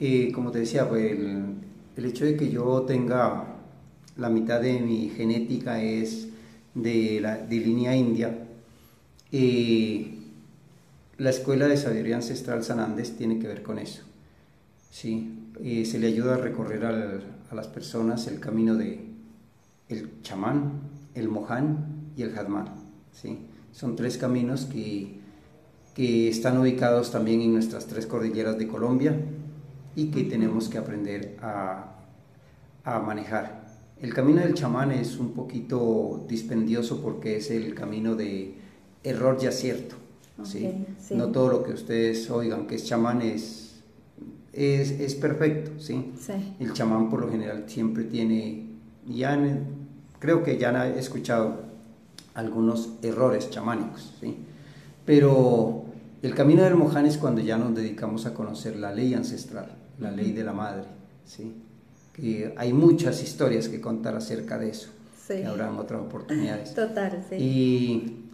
eh, 0.00 0.32
como 0.32 0.50
te 0.50 0.60
decía, 0.60 0.88
pues 0.88 1.12
el, 1.12 2.04
hecho 2.04 2.24
de 2.24 2.36
que 2.36 2.50
yo 2.50 2.82
tenga 2.82 3.44
la 4.16 4.28
mitad 4.28 4.60
de 4.60 4.80
mi 4.80 5.10
genética 5.10 5.80
es 5.80 6.28
de, 6.74 7.46
línea 7.48 7.94
india. 7.94 8.36
Eh, 9.30 10.14
la 11.18 11.30
Escuela 11.30 11.68
de 11.68 11.76
Sabiduría 11.76 12.16
Ancestral 12.16 12.64
San 12.64 12.80
Andes 12.80 13.16
tiene 13.16 13.38
que 13.38 13.46
ver 13.46 13.62
con 13.62 13.78
eso. 13.78 14.02
¿sí? 14.90 15.52
Se 15.84 15.98
le 15.98 16.08
ayuda 16.08 16.34
a 16.34 16.38
recorrer 16.38 16.84
a 16.84 17.54
las 17.54 17.68
personas 17.68 18.26
el 18.26 18.40
camino 18.40 18.74
de 18.74 19.07
el 19.88 20.22
chamán, 20.22 20.80
el 21.14 21.28
moján 21.28 22.12
y 22.16 22.22
el 22.22 22.32
jadmán. 22.32 22.74
¿sí? 23.12 23.46
Son 23.72 23.96
tres 23.96 24.18
caminos 24.18 24.64
que, 24.66 25.18
que 25.94 26.28
están 26.28 26.58
ubicados 26.58 27.10
también 27.10 27.40
en 27.40 27.54
nuestras 27.54 27.86
tres 27.86 28.06
cordilleras 28.06 28.58
de 28.58 28.68
Colombia 28.68 29.16
y 29.94 30.10
que 30.10 30.24
tenemos 30.24 30.68
que 30.68 30.78
aprender 30.78 31.36
a, 31.42 31.96
a 32.84 33.00
manejar. 33.00 33.66
El 34.00 34.14
camino 34.14 34.40
del 34.40 34.54
chamán 34.54 34.92
es 34.92 35.18
un 35.18 35.32
poquito 35.32 36.24
dispendioso 36.28 37.00
porque 37.02 37.36
es 37.36 37.50
el 37.50 37.74
camino 37.74 38.14
de 38.14 38.54
error 39.02 39.38
y 39.42 39.46
acierto. 39.46 39.96
¿sí? 40.44 40.86
No 41.10 41.30
todo 41.30 41.48
lo 41.48 41.62
que 41.64 41.72
ustedes 41.72 42.30
oigan 42.30 42.66
que 42.66 42.76
es 42.76 42.84
chamán 42.84 43.22
es, 43.22 43.82
es, 44.52 45.14
perfecto. 45.16 45.72
¿sí? 45.78 46.12
El 46.60 46.72
chamán 46.72 47.10
por 47.10 47.20
lo 47.20 47.30
general 47.30 47.64
siempre 47.66 48.04
tiene, 48.04 48.66
ya 49.08 49.38
creo 50.18 50.42
que 50.42 50.58
ya 50.58 50.86
he 50.86 50.98
escuchado 50.98 51.68
algunos 52.34 52.90
errores 53.02 53.50
chamánicos. 53.50 54.14
¿sí? 54.20 54.36
Pero 55.04 55.84
el 56.22 56.34
camino 56.34 56.62
del 56.62 56.76
moján 56.76 57.06
es 57.06 57.18
cuando 57.18 57.40
ya 57.40 57.56
nos 57.56 57.74
dedicamos 57.74 58.26
a 58.26 58.34
conocer 58.34 58.76
la 58.76 58.92
ley 58.92 59.14
ancestral, 59.14 59.70
la 59.98 60.10
ley 60.10 60.32
de 60.32 60.44
la 60.44 60.52
madre. 60.52 60.84
¿sí? 61.24 61.64
hay 62.56 62.72
muchas 62.72 63.22
historias 63.22 63.68
que 63.68 63.80
contar 63.80 64.16
acerca 64.16 64.58
de 64.58 64.70
eso. 64.70 64.88
Sí. 65.26 65.34
Que 65.34 65.46
habrán 65.46 65.76
otras 65.76 66.00
oportunidades. 66.00 66.74
Total, 66.74 67.24
sí. 67.28 67.36
Y, 67.36 68.24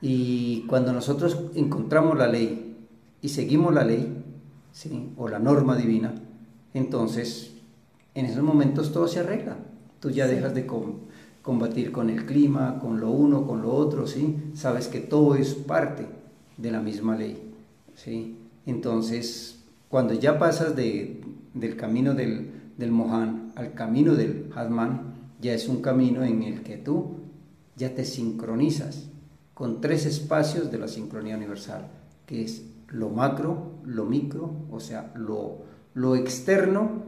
y, 0.00 0.66
cuando 0.66 0.92
nosotros 0.92 1.38
encontramos 1.54 2.16
la 2.18 2.26
ley 2.26 2.76
y 3.20 3.28
seguimos 3.28 3.72
la 3.74 3.84
ley, 3.84 4.24
¿sí? 4.72 5.12
o 5.16 5.28
la 5.28 5.38
norma 5.38 5.76
divina, 5.76 6.14
entonces 6.74 7.52
en 8.14 8.26
esos 8.26 8.42
momentos 8.42 8.92
todo 8.92 9.06
se 9.06 9.20
arregla. 9.20 9.58
Tú 10.00 10.10
ya 10.10 10.26
dejas 10.26 10.54
de 10.54 10.66
combatir 11.42 11.92
con 11.92 12.10
el 12.10 12.26
clima, 12.26 12.78
con 12.80 13.00
lo 13.00 13.10
uno, 13.10 13.46
con 13.46 13.62
lo 13.62 13.72
otro, 13.72 14.06
¿sí? 14.06 14.36
Sabes 14.54 14.88
que 14.88 15.00
todo 15.00 15.34
es 15.34 15.54
parte 15.54 16.06
de 16.56 16.70
la 16.70 16.80
misma 16.80 17.16
ley, 17.16 17.52
¿sí? 17.94 18.36
Entonces, 18.66 19.60
cuando 19.88 20.14
ya 20.14 20.38
pasas 20.38 20.74
de, 20.74 21.20
del 21.54 21.76
camino 21.76 22.14
del, 22.14 22.50
del 22.76 22.90
Mohan 22.90 23.52
al 23.56 23.74
camino 23.74 24.14
del 24.14 24.50
Hatman, 24.54 25.14
ya 25.40 25.54
es 25.54 25.68
un 25.68 25.82
camino 25.82 26.24
en 26.24 26.42
el 26.42 26.62
que 26.62 26.76
tú 26.76 27.16
ya 27.76 27.94
te 27.94 28.04
sincronizas 28.04 29.08
con 29.54 29.80
tres 29.80 30.06
espacios 30.06 30.70
de 30.70 30.78
la 30.78 30.88
sincronía 30.88 31.36
universal, 31.36 31.88
que 32.26 32.42
es 32.42 32.62
lo 32.88 33.10
macro, 33.10 33.72
lo 33.84 34.04
micro, 34.04 34.50
o 34.70 34.80
sea, 34.80 35.12
lo, 35.14 35.58
lo 35.94 36.16
externo 36.16 37.02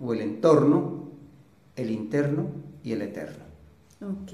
o 0.00 0.12
el 0.12 0.20
entorno, 0.20 1.01
el 1.76 1.90
interno 1.90 2.48
y 2.82 2.92
el 2.92 3.02
eterno. 3.02 3.44
Ok, 4.00 4.32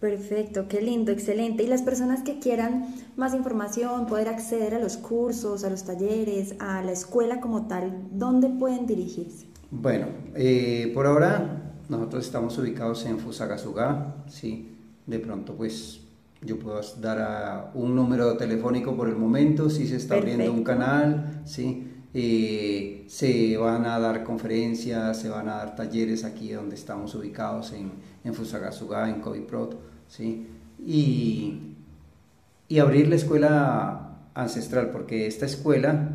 perfecto, 0.00 0.68
qué 0.68 0.80
lindo, 0.80 1.12
excelente. 1.12 1.64
Y 1.64 1.66
las 1.66 1.82
personas 1.82 2.22
que 2.22 2.38
quieran 2.38 2.94
más 3.16 3.34
información, 3.34 4.06
poder 4.06 4.28
acceder 4.28 4.74
a 4.74 4.78
los 4.78 4.96
cursos, 4.96 5.64
a 5.64 5.70
los 5.70 5.84
talleres, 5.84 6.54
a 6.60 6.82
la 6.82 6.92
escuela 6.92 7.40
como 7.40 7.66
tal, 7.66 8.08
¿dónde 8.12 8.48
pueden 8.48 8.86
dirigirse? 8.86 9.46
Bueno, 9.70 10.06
eh, 10.34 10.90
por 10.94 11.06
ahora 11.06 11.72
nosotros 11.88 12.24
estamos 12.24 12.56
ubicados 12.58 13.04
en 13.06 13.18
Fusagasugá, 13.18 14.24
¿sí? 14.28 14.76
De 15.06 15.18
pronto 15.18 15.54
pues 15.54 16.00
yo 16.40 16.58
puedo 16.58 16.80
dar 17.00 17.70
un 17.74 17.96
número 17.96 18.36
telefónico 18.36 18.96
por 18.96 19.08
el 19.08 19.16
momento, 19.16 19.70
si 19.70 19.86
se 19.86 19.96
está 19.96 20.16
abriendo 20.16 20.52
un 20.52 20.62
canal, 20.62 21.42
¿sí? 21.44 21.93
Eh, 22.16 23.04
se 23.08 23.56
van 23.56 23.86
a 23.86 23.98
dar 23.98 24.22
conferencias, 24.22 25.20
se 25.20 25.28
van 25.28 25.48
a 25.48 25.56
dar 25.56 25.74
talleres 25.74 26.22
aquí 26.24 26.52
donde 26.52 26.76
estamos 26.76 27.12
ubicados 27.16 27.72
en, 27.72 27.90
en 28.22 28.34
Fusagasugá, 28.34 29.10
en 29.10 29.20
Coviprot, 29.20 29.76
¿sí? 30.06 30.46
Y, 30.78 31.74
y 32.68 32.78
abrir 32.78 33.08
la 33.08 33.16
escuela 33.16 34.18
ancestral, 34.34 34.90
porque 34.90 35.26
esta 35.26 35.46
escuela 35.46 36.12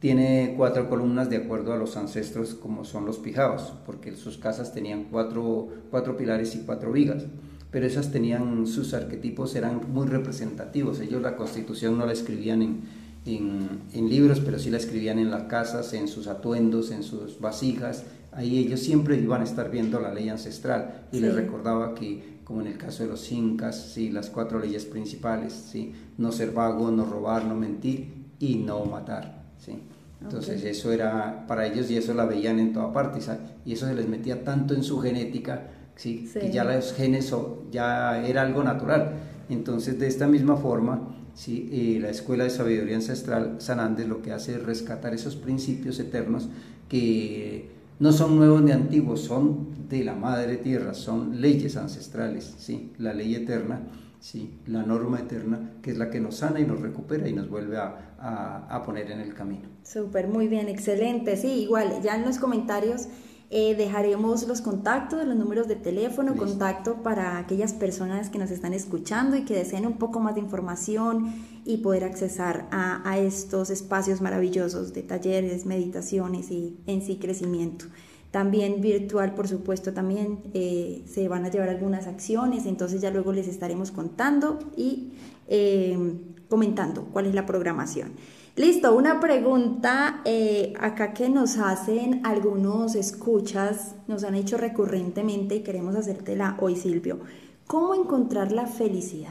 tiene 0.00 0.54
cuatro 0.56 0.88
columnas 0.88 1.30
de 1.30 1.36
acuerdo 1.36 1.72
a 1.72 1.76
los 1.76 1.96
ancestros 1.96 2.54
como 2.54 2.84
son 2.84 3.06
los 3.06 3.18
pijaos, 3.18 3.72
porque 3.86 4.16
sus 4.16 4.38
casas 4.38 4.74
tenían 4.74 5.04
cuatro, 5.04 5.68
cuatro 5.90 6.16
pilares 6.16 6.56
y 6.56 6.60
cuatro 6.66 6.90
vigas, 6.90 7.24
pero 7.70 7.86
esas 7.86 8.10
tenían 8.10 8.66
sus 8.66 8.94
arquetipos, 8.94 9.54
eran 9.54 9.80
muy 9.92 10.06
representativos. 10.06 11.00
Ellos 11.00 11.22
la 11.22 11.36
constitución 11.36 11.98
no 11.98 12.06
la 12.06 12.12
escribían 12.12 12.62
en, 12.62 12.80
en, 13.26 14.08
libros, 14.08 14.40
pero 14.40 14.58
sí 14.58 14.70
la 14.70 14.76
escribían 14.76 15.18
en 15.18 15.30
las 15.30 15.44
casas, 15.44 15.92
en 15.94 16.06
sus 16.06 16.28
atuendos, 16.28 16.90
en 16.90 17.02
sus 17.02 17.40
vasijas. 17.40 18.04
Ahí 18.32 18.58
ellos 18.58 18.80
siempre 18.80 19.16
iban 19.16 19.40
a 19.40 19.44
estar 19.44 19.70
viendo 19.70 20.00
la 20.00 20.14
ley 20.14 20.28
ancestral 20.28 21.06
y 21.10 21.20
les 21.20 21.34
recordaba 21.34 21.94
que, 21.94 22.40
como 22.44 22.60
en 22.60 22.68
el 22.68 22.78
caso 22.78 23.02
de 23.02 23.08
los 23.08 23.32
incas, 23.32 23.90
sí, 23.94 24.10
las 24.10 24.30
cuatro 24.30 24.60
leyes 24.60 24.84
principales, 24.84 25.52
¿sí? 25.52 25.92
no 26.18 26.30
ser 26.30 26.52
vago, 26.52 26.90
no 26.90 27.04
robar, 27.04 27.44
no 27.44 27.56
mentir 27.56 28.26
y 28.38 28.56
no 28.56 28.84
matar. 28.84 29.44
¿sí? 29.58 29.82
Entonces 30.22 30.64
eso 30.64 30.92
era 30.92 31.46
para 31.48 31.66
ellos 31.66 31.90
y 31.90 31.96
eso 31.96 32.14
la 32.14 32.26
veían 32.26 32.58
en 32.60 32.72
toda 32.72 32.92
parte 32.92 33.20
y 33.64 33.72
eso 33.72 33.86
se 33.86 33.94
les 33.94 34.08
metía 34.08 34.44
tanto 34.44 34.74
en 34.74 34.82
su 34.82 35.00
genética 35.00 35.68
¿sí? 35.96 36.30
que 36.32 36.50
ya 36.50 36.64
los 36.64 36.92
genes 36.92 37.34
ya 37.72 38.24
era 38.24 38.42
algo 38.42 38.62
natural. 38.62 39.14
Entonces 39.48 39.98
de 39.98 40.06
esta 40.06 40.26
misma 40.26 40.56
forma 40.56 41.16
¿sí? 41.36 41.68
Eh, 41.70 42.00
la 42.00 42.10
Escuela 42.10 42.42
de 42.42 42.50
Sabiduría 42.50 42.96
Ancestral 42.96 43.60
San 43.60 43.78
Andes 43.78 44.08
lo 44.08 44.22
que 44.22 44.32
hace 44.32 44.56
es 44.56 44.62
rescatar 44.64 45.14
esos 45.14 45.36
principios 45.36 46.00
eternos 46.00 46.48
que 46.88 47.70
no 48.00 48.10
son 48.10 48.36
nuevos 48.36 48.60
ni 48.62 48.72
antiguos, 48.72 49.20
son 49.20 49.88
de 49.88 50.02
la 50.02 50.14
Madre 50.14 50.56
Tierra, 50.56 50.94
son 50.94 51.40
leyes 51.40 51.76
ancestrales, 51.76 52.54
¿sí? 52.58 52.90
la 52.98 53.14
ley 53.14 53.36
eterna 53.36 53.82
¿sí? 54.20 54.58
la 54.66 54.82
norma 54.82 55.20
eterna, 55.20 55.74
que 55.82 55.92
es 55.92 55.98
la 55.98 56.10
que 56.10 56.20
nos 56.20 56.38
sana 56.38 56.58
y 56.58 56.64
nos 56.64 56.80
recupera 56.80 57.28
y 57.28 57.32
nos 57.32 57.48
vuelve 57.48 57.76
a, 57.78 58.82
poner 58.84 59.10
en 59.10 59.20
el 59.20 59.34
camino. 59.34 59.68
Súper, 59.82 60.28
muy 60.28 60.48
bien, 60.48 60.68
excelente. 60.68 61.36
Sí, 61.36 61.48
igual, 61.62 62.00
ya 62.02 62.16
en 62.16 62.24
los 62.24 62.38
comentarios 62.38 63.08
eh, 63.50 63.74
dejaremos 63.76 64.46
los 64.48 64.60
contactos, 64.60 65.24
los 65.24 65.36
números 65.36 65.68
de 65.68 65.76
teléfono, 65.76 66.36
contacto 66.36 67.02
para 67.02 67.38
aquellas 67.38 67.72
personas 67.72 68.28
que 68.28 68.38
nos 68.38 68.50
están 68.50 68.72
escuchando 68.72 69.36
y 69.36 69.44
que 69.44 69.54
deseen 69.54 69.86
un 69.86 69.98
poco 69.98 70.18
más 70.20 70.34
de 70.34 70.40
información 70.40 71.32
y 71.64 71.78
poder 71.78 72.04
accesar 72.04 72.66
a, 72.70 73.08
a 73.08 73.18
estos 73.18 73.70
espacios 73.70 74.20
maravillosos 74.20 74.92
de 74.92 75.02
talleres, 75.02 75.66
meditaciones 75.66 76.50
y 76.50 76.76
en 76.86 77.02
sí 77.02 77.16
crecimiento. 77.16 77.86
También 78.36 78.82
virtual, 78.82 79.34
por 79.34 79.48
supuesto, 79.48 79.94
también 79.94 80.40
eh, 80.52 81.04
se 81.06 81.26
van 81.28 81.44
a 81.44 81.50
llevar 81.50 81.70
algunas 81.70 82.06
acciones, 82.06 82.66
entonces 82.66 83.00
ya 83.00 83.10
luego 83.10 83.32
les 83.32 83.48
estaremos 83.48 83.92
contando 83.92 84.58
y 84.76 85.12
eh, 85.48 85.96
comentando 86.48 87.04
cuál 87.12 87.26
es 87.26 87.34
la 87.34 87.46
programación. 87.46 88.12
Listo, 88.56 88.96
una 88.96 89.20
pregunta 89.20 90.22
eh, 90.24 90.72
acá 90.80 91.12
que 91.12 91.28
nos 91.28 91.58
hacen 91.58 92.24
algunos 92.24 92.94
escuchas, 92.94 93.96
nos 94.08 94.24
han 94.24 94.34
hecho 94.34 94.56
recurrentemente 94.56 95.56
y 95.56 95.62
queremos 95.62 95.94
hacértela 95.94 96.56
hoy, 96.58 96.74
Silvio. 96.74 97.20
¿Cómo 97.66 97.94
encontrar 97.94 98.52
la 98.52 98.66
felicidad? 98.66 99.28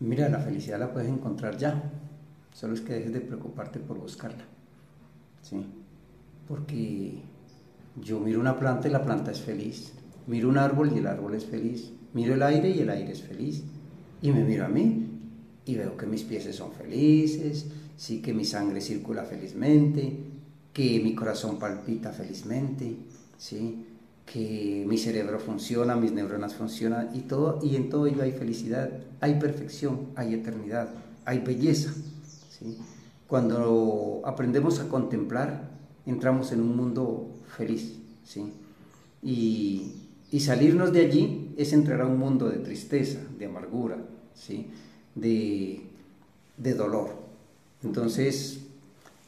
Mira, 0.00 0.30
la 0.30 0.38
felicidad 0.38 0.78
la 0.78 0.94
puedes 0.94 1.10
encontrar 1.10 1.58
ya, 1.58 1.90
solo 2.54 2.72
es 2.72 2.80
que 2.80 2.94
dejes 2.94 3.12
de 3.12 3.20
preocuparte 3.20 3.80
por 3.80 3.98
buscarla. 3.98 4.44
¿sí? 5.42 5.62
Porque 6.48 7.18
yo 8.00 8.18
miro 8.18 8.40
una 8.40 8.58
planta 8.58 8.88
y 8.88 8.92
la 8.92 9.04
planta 9.04 9.30
es 9.30 9.42
feliz, 9.42 9.92
miro 10.26 10.48
un 10.48 10.56
árbol 10.56 10.90
y 10.94 11.00
el 11.00 11.06
árbol 11.06 11.34
es 11.34 11.44
feliz, 11.44 11.92
miro 12.14 12.32
el 12.32 12.42
aire 12.42 12.70
y 12.70 12.80
el 12.80 12.88
aire 12.88 13.12
es 13.12 13.20
feliz, 13.20 13.62
y 14.22 14.32
me 14.32 14.42
miro 14.42 14.64
a 14.64 14.68
mí 14.68 15.13
y 15.66 15.76
veo 15.76 15.96
que 15.96 16.06
mis 16.06 16.22
pies 16.22 16.54
son 16.54 16.72
felices, 16.72 17.66
sí 17.96 18.20
que 18.20 18.34
mi 18.34 18.44
sangre 18.44 18.80
circula 18.80 19.24
felizmente, 19.24 20.16
que 20.72 21.00
mi 21.00 21.14
corazón 21.14 21.58
palpita 21.58 22.12
felizmente, 22.12 22.96
¿sí? 23.38 23.86
que 24.26 24.84
mi 24.86 24.98
cerebro 24.98 25.38
funciona, 25.38 25.96
mis 25.96 26.12
neuronas 26.12 26.54
funcionan 26.54 27.10
y 27.14 27.20
todo 27.20 27.60
y 27.62 27.76
en 27.76 27.90
todo 27.90 28.06
ello 28.06 28.22
hay 28.22 28.32
felicidad, 28.32 28.90
hay 29.20 29.38
perfección, 29.38 30.08
hay 30.16 30.34
eternidad, 30.34 30.88
hay 31.24 31.40
belleza, 31.40 31.92
¿sí? 32.50 32.78
Cuando 33.26 34.22
aprendemos 34.24 34.80
a 34.80 34.88
contemplar, 34.88 35.70
entramos 36.06 36.52
en 36.52 36.60
un 36.60 36.76
mundo 36.76 37.30
feliz, 37.56 37.98
¿sí? 38.24 38.52
Y, 39.22 40.00
salirnos 40.40 40.92
de 40.92 41.06
allí 41.06 41.54
es 41.56 41.72
entrar 41.72 42.00
a 42.00 42.06
un 42.06 42.18
mundo 42.18 42.48
de 42.48 42.58
tristeza, 42.58 43.20
de 43.38 43.46
amargura, 43.46 43.98
¿sí? 44.34 44.66
De, 45.14 45.80
dolor. 46.56 47.10
Entonces, 47.82 48.60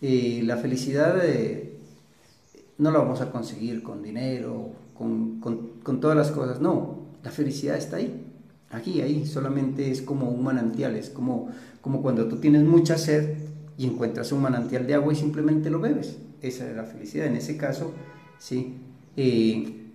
eh, 0.01 0.41
la 0.45 0.57
felicidad 0.57 1.19
eh, 1.25 1.79
no 2.79 2.91
la 2.91 2.99
vamos 2.99 3.21
a 3.21 3.31
conseguir 3.31 3.83
con 3.83 4.03
dinero, 4.03 4.71
con, 4.95 5.41
con 5.41 6.01
todas 6.01 6.17
las 6.17 6.31
cosas. 6.31 6.61
No, 6.61 7.07
la 7.23 7.31
felicidad 7.31 7.77
está 7.77 7.97
ahí, 7.97 8.25
aquí, 8.71 9.01
ahí, 9.01 9.27
solamente 9.27 9.91
es 9.91 10.03
como 10.03 10.31
un 10.31 10.45
manantial, 10.45 10.95
es 10.95 11.11
como, 11.11 11.49
como 11.81 12.03
cuando 12.03 12.27
tú 12.29 12.37
tienes 12.37 12.63
mucha 12.63 12.99
sed 12.99 13.37
y 13.79 13.87
encuentras 13.87 14.33
un 14.33 14.43
manantial 14.43 14.87
de 14.87 14.95
agua 14.95 15.13
y 15.13 15.17
simplemente 15.17 15.71
lo 15.71 15.81
bebes. 15.81 16.17
Esa 16.41 16.69
es 16.71 16.77
la 16.77 16.85
felicidad. 16.85 17.27
En 17.27 17.37
ese 17.37 17.57
caso, 17.57 17.93
sí, 18.39 18.77
eh, 19.17 19.87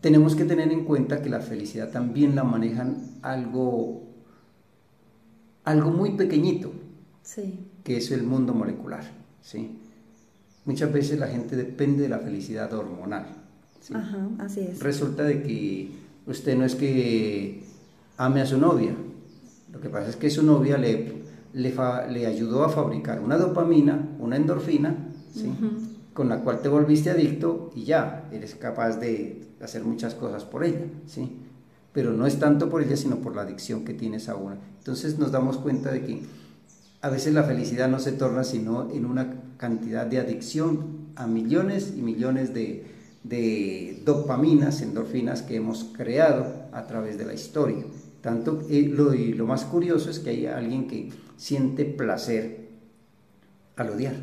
tenemos 0.00 0.36
que 0.36 0.44
tener 0.44 0.70
en 0.70 0.84
cuenta 0.84 1.22
que 1.22 1.28
la 1.28 1.40
felicidad 1.40 1.90
también 1.90 2.36
la 2.36 2.44
manejan 2.44 2.98
algo, 3.22 4.02
algo 5.68 5.90
muy 5.90 6.12
pequeñito, 6.12 6.72
que 7.84 7.98
es 7.98 8.10
el 8.10 8.22
mundo 8.22 8.54
molecular. 8.54 9.04
¿sí? 9.42 9.78
Muchas 10.64 10.92
veces 10.92 11.18
la 11.18 11.28
gente 11.28 11.56
depende 11.56 12.02
de 12.04 12.08
la 12.08 12.18
felicidad 12.18 12.72
hormonal. 12.72 13.26
Ajá, 13.92 14.28
así 14.38 14.60
es. 14.60 14.80
Resulta 14.80 15.24
de 15.24 15.42
que 15.42 15.90
usted 16.26 16.56
no 16.56 16.64
es 16.64 16.74
que 16.74 17.62
ame 18.16 18.40
a 18.40 18.46
su 18.46 18.58
novia, 18.58 18.94
lo 19.72 19.80
que 19.80 19.90
pasa 19.90 20.08
es 20.08 20.16
que 20.16 20.30
su 20.30 20.42
novia 20.42 20.78
le, 20.78 21.22
le, 21.52 22.26
ayudó 22.26 22.64
a 22.64 22.70
fabricar 22.70 23.20
una 23.20 23.36
dopamina, 23.36 24.16
una 24.18 24.36
endorfina, 24.36 24.96
¿sí? 25.34 25.52
con 26.14 26.28
la 26.28 26.40
cual 26.40 26.62
te 26.62 26.68
volviste 26.68 27.10
adicto 27.10 27.70
y 27.74 27.84
ya, 27.84 28.28
eres 28.32 28.54
capaz 28.54 28.96
de 28.96 29.46
hacer 29.60 29.84
muchas 29.84 30.14
cosas 30.14 30.44
por 30.44 30.64
ella, 30.64 30.86
¿sí? 31.06 31.38
Pero 31.92 32.12
no 32.12 32.26
es 32.26 32.38
tanto 32.38 32.68
por 32.68 32.82
ella, 32.82 32.96
sino 32.96 33.16
por 33.16 33.34
la 33.34 33.42
adicción 33.42 33.84
que 33.84 33.94
tienes 33.94 34.28
a 34.28 34.36
una. 34.36 34.56
Entonces 34.78 35.18
nos 35.18 35.32
damos 35.32 35.58
cuenta 35.58 35.90
de 35.90 36.04
que 36.04 36.22
a 37.00 37.08
veces 37.10 37.34
la 37.34 37.44
felicidad 37.44 37.88
no 37.88 37.98
se 37.98 38.12
torna 38.12 38.44
sino 38.44 38.90
en 38.90 39.04
una 39.04 39.34
cantidad 39.56 40.06
de 40.06 40.18
adicción 40.18 41.08
a 41.14 41.26
millones 41.26 41.94
y 41.96 42.02
millones 42.02 42.54
de, 42.54 42.86
de 43.24 44.02
dopaminas, 44.04 44.82
endorfinas 44.82 45.42
que 45.42 45.56
hemos 45.56 45.84
creado 45.96 46.46
a 46.72 46.86
través 46.86 47.18
de 47.18 47.24
la 47.24 47.34
historia. 47.34 47.84
Tanto, 48.20 48.62
eh, 48.68 48.82
lo, 48.82 49.14
y 49.14 49.32
lo 49.32 49.46
más 49.46 49.64
curioso 49.64 50.10
es 50.10 50.18
que 50.18 50.30
hay 50.30 50.46
alguien 50.46 50.88
que 50.88 51.10
siente 51.36 51.84
placer 51.84 52.68
al 53.76 53.90
odiar 53.90 54.16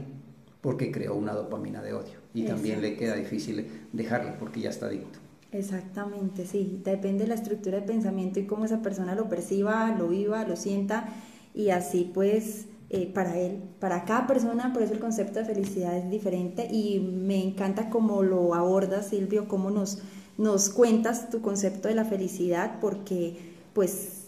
porque 0.62 0.92
creó 0.92 1.16
una 1.16 1.34
dopamina 1.34 1.82
de 1.82 1.94
odio 1.94 2.26
y 2.34 2.44
también 2.44 2.82
le 2.82 2.98
queda 2.98 3.16
difícil 3.16 3.66
dejarla 3.94 4.38
porque 4.38 4.60
ya 4.60 4.70
está 4.70 4.88
adicto. 4.88 5.20
Exactamente, 5.52 6.46
sí, 6.46 6.82
depende 6.84 7.24
de 7.24 7.30
la 7.30 7.36
estructura 7.36 7.80
de 7.80 7.84
pensamiento 7.88 8.40
y 8.40 8.46
cómo 8.46 8.66
esa 8.66 8.82
persona 8.82 9.16
lo 9.16 9.30
perciba, 9.30 9.96
lo 9.98 10.10
viva, 10.10 10.44
lo 10.46 10.56
sienta. 10.58 11.08
Y 11.54 11.70
así 11.70 12.12
pues 12.14 12.66
eh, 12.90 13.08
para 13.14 13.38
él, 13.40 13.64
para 13.80 14.04
cada 14.04 14.28
persona, 14.28 14.74
por 14.74 14.84
eso 14.84 14.94
el 14.94 15.00
concepto 15.00 15.40
de 15.40 15.46
felicidad 15.46 15.96
es 15.98 16.10
diferente. 16.10 16.68
Y 16.70 17.00
me 17.00 17.42
encanta 17.42 17.90
cómo 17.90 18.22
lo 18.24 18.54
abordas 18.54 19.08
Silvio, 19.08 19.48
cómo 19.48 19.72
nos, 19.72 20.00
nos 20.38 20.70
cuentas 20.70 21.30
tu 21.30 21.42
concepto 21.42 21.88
de 21.88 21.96
la 21.96 22.06
felicidad 22.06 22.80
porque 22.82 23.38
pues 23.74 24.25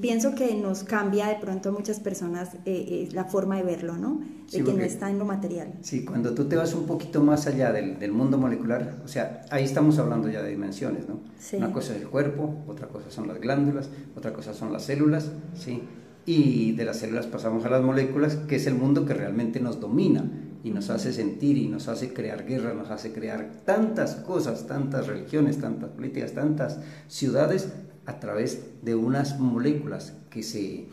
pienso 0.00 0.34
que 0.34 0.54
nos 0.54 0.84
cambia 0.84 1.26
de 1.26 1.36
pronto 1.36 1.70
a 1.70 1.72
muchas 1.72 1.98
personas 1.98 2.54
eh, 2.54 2.60
eh, 2.66 3.08
la 3.12 3.24
forma 3.24 3.56
de 3.56 3.64
verlo, 3.64 3.96
¿no? 3.96 4.20
De 4.52 4.62
que 4.62 4.72
no 4.72 4.82
está 4.82 5.10
en 5.10 5.18
lo 5.18 5.24
material. 5.24 5.72
Sí, 5.80 6.04
cuando 6.04 6.32
tú 6.34 6.44
te 6.44 6.54
vas 6.54 6.74
un 6.74 6.86
poquito 6.86 7.22
más 7.22 7.46
allá 7.46 7.72
del, 7.72 7.98
del, 7.98 8.12
mundo 8.12 8.38
molecular, 8.38 9.00
o 9.04 9.08
sea, 9.08 9.42
ahí 9.50 9.64
estamos 9.64 9.98
hablando 9.98 10.28
ya 10.28 10.42
de 10.42 10.50
dimensiones, 10.50 11.08
¿no? 11.08 11.20
Sí. 11.38 11.56
Una 11.56 11.72
cosa 11.72 11.94
es 11.94 12.02
el 12.02 12.08
cuerpo, 12.08 12.62
otra 12.68 12.88
cosa 12.88 13.10
son 13.10 13.26
las 13.26 13.40
glándulas, 13.40 13.88
otra 14.16 14.32
cosa 14.32 14.54
son 14.54 14.72
las 14.72 14.84
células, 14.84 15.32
¿sí? 15.58 15.82
Y 16.26 16.72
de 16.72 16.84
las 16.84 16.98
células 16.98 17.26
pasamos 17.26 17.64
a 17.64 17.70
las 17.70 17.82
moléculas, 17.82 18.36
que 18.36 18.56
es 18.56 18.66
el 18.66 18.74
mundo 18.74 19.04
que 19.04 19.14
realmente 19.14 19.60
nos 19.60 19.80
domina 19.80 20.30
y 20.62 20.70
nos 20.70 20.88
hace 20.88 21.12
sentir 21.12 21.58
y 21.58 21.68
nos 21.68 21.88
hace 21.88 22.14
crear 22.14 22.46
guerra, 22.46 22.72
nos 22.72 22.90
hace 22.90 23.12
crear 23.12 23.50
tantas 23.66 24.14
cosas, 24.14 24.66
tantas 24.66 25.06
religiones, 25.06 25.58
tantas 25.58 25.90
políticas, 25.90 26.32
tantas 26.32 26.78
ciudades 27.08 27.68
a 28.06 28.20
través 28.20 28.62
de 28.82 28.94
unas 28.94 29.38
moléculas 29.38 30.14
que 30.30 30.42
se, 30.42 30.86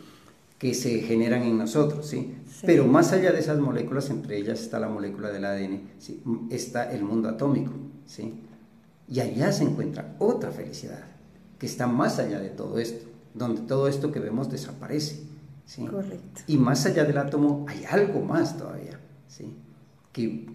que 0.58 0.74
se 0.74 1.02
generan 1.02 1.43
en 1.43 1.58
nosotros, 1.58 2.08
¿sí? 2.08 2.36
Pero 2.65 2.86
más 2.86 3.12
allá 3.12 3.32
de 3.32 3.39
esas 3.39 3.60
moléculas, 3.60 4.10
entre 4.10 4.38
ellas 4.38 4.62
está 4.62 4.80
la 4.80 4.88
molécula 4.88 5.30
del 5.30 5.45
ADN, 5.45 5.82
¿sí? 5.97 6.24
está 6.50 6.91
el 6.91 7.04
mundo 7.04 7.30
atómico, 7.30 7.71
¿sí? 8.06 8.34
Y 9.08 9.19
allá 9.19 9.52
se 9.52 9.63
encuentra 9.63 10.15
otra 10.19 10.52
felicidad, 10.52 11.04
que 11.58 11.65
está 11.65 11.88
más 11.88 12.19
allá 12.19 12.39
de 12.39 12.50
todo 12.50 12.80
esto, 12.80 13.06
donde 13.34 13.62
todo 13.62 13.88
esto 13.88 14.12
que 14.12 14.19
vemos 14.19 14.50
desaparece, 14.50 15.24
¿sí? 15.65 15.86
Correcto. 15.86 16.41
Y 16.47 16.58
más 16.58 16.86
allá 16.86 17.04
del 17.04 17.17
átomo 17.17 17.65
hay 17.67 17.84
algo 17.86 18.21
más 18.21 18.58
todavía, 18.58 19.00
¿sí? 19.28 19.54
Que 20.13 20.47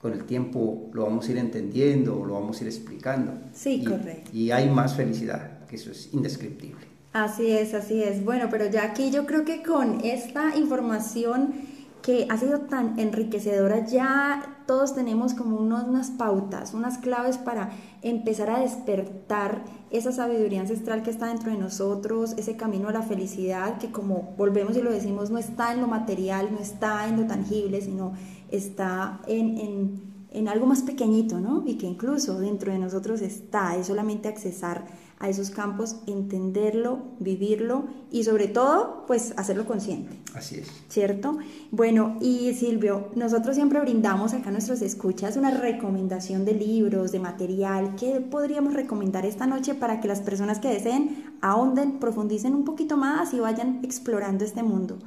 con 0.00 0.12
el 0.12 0.24
tiempo 0.24 0.90
lo 0.92 1.04
vamos 1.04 1.26
a 1.28 1.32
ir 1.32 1.38
entendiendo, 1.38 2.24
lo 2.24 2.34
vamos 2.34 2.60
a 2.60 2.64
ir 2.64 2.68
explicando. 2.68 3.32
Sí, 3.52 3.82
correcto. 3.84 4.30
Y 4.32 4.52
hay 4.52 4.70
más 4.70 4.94
felicidad 4.94 5.57
que 5.68 5.76
eso 5.76 5.90
es 5.90 6.12
indescriptible. 6.12 6.86
Así 7.12 7.50
es, 7.50 7.74
así 7.74 8.02
es. 8.02 8.24
Bueno, 8.24 8.48
pero 8.50 8.66
ya 8.66 8.84
aquí 8.84 9.10
yo 9.10 9.26
creo 9.26 9.44
que 9.44 9.62
con 9.62 10.04
esta 10.04 10.56
información 10.56 11.54
que 12.02 12.26
ha 12.30 12.36
sido 12.36 12.60
tan 12.60 12.98
enriquecedora, 12.98 13.84
ya 13.86 14.62
todos 14.66 14.94
tenemos 14.94 15.34
como 15.34 15.56
unas 15.56 16.10
pautas, 16.10 16.74
unas 16.74 16.98
claves 16.98 17.38
para 17.38 17.70
empezar 18.02 18.50
a 18.50 18.60
despertar 18.60 19.64
esa 19.90 20.12
sabiduría 20.12 20.60
ancestral 20.60 21.02
que 21.02 21.10
está 21.10 21.26
dentro 21.26 21.50
de 21.50 21.58
nosotros, 21.58 22.34
ese 22.36 22.56
camino 22.56 22.88
a 22.88 22.92
la 22.92 23.02
felicidad 23.02 23.78
que 23.78 23.90
como 23.90 24.34
volvemos 24.36 24.76
y 24.76 24.82
lo 24.82 24.92
decimos, 24.92 25.30
no 25.30 25.38
está 25.38 25.72
en 25.72 25.80
lo 25.80 25.88
material, 25.88 26.48
no 26.52 26.60
está 26.60 27.08
en 27.08 27.16
lo 27.20 27.26
tangible, 27.26 27.80
sino 27.80 28.12
está 28.50 29.20
en, 29.26 29.58
en, 29.58 30.02
en 30.30 30.48
algo 30.48 30.66
más 30.66 30.82
pequeñito, 30.82 31.40
¿no? 31.40 31.64
Y 31.66 31.76
que 31.76 31.86
incluso 31.86 32.38
dentro 32.38 32.72
de 32.72 32.78
nosotros 32.78 33.22
está, 33.22 33.76
es 33.76 33.86
solamente 33.86 34.28
accesar 34.28 34.86
a 35.20 35.28
esos 35.28 35.50
campos, 35.50 35.96
entenderlo, 36.06 37.00
vivirlo 37.18 37.86
y 38.10 38.24
sobre 38.24 38.46
todo, 38.46 39.04
pues 39.06 39.34
hacerlo 39.36 39.66
consciente. 39.66 40.16
Así 40.34 40.56
es. 40.56 40.68
¿Cierto? 40.88 41.38
Bueno, 41.70 42.16
y 42.20 42.54
Silvio, 42.54 43.08
nosotros 43.16 43.56
siempre 43.56 43.80
brindamos 43.80 44.32
acá 44.32 44.50
a 44.50 44.52
nuestros 44.52 44.80
escuchas 44.80 45.36
una 45.36 45.50
recomendación 45.50 46.44
de 46.44 46.54
libros, 46.54 47.10
de 47.10 47.18
material, 47.18 47.96
¿qué 47.96 48.20
podríamos 48.20 48.74
recomendar 48.74 49.26
esta 49.26 49.46
noche 49.46 49.74
para 49.74 50.00
que 50.00 50.08
las 50.08 50.20
personas 50.20 50.60
que 50.60 50.68
deseen 50.68 51.24
ahonden, 51.40 51.98
profundicen 51.98 52.54
un 52.54 52.64
poquito 52.64 52.96
más 52.96 53.34
y 53.34 53.40
vayan 53.40 53.80
explorando 53.82 54.44
este 54.44 54.62
mundo 54.62 54.98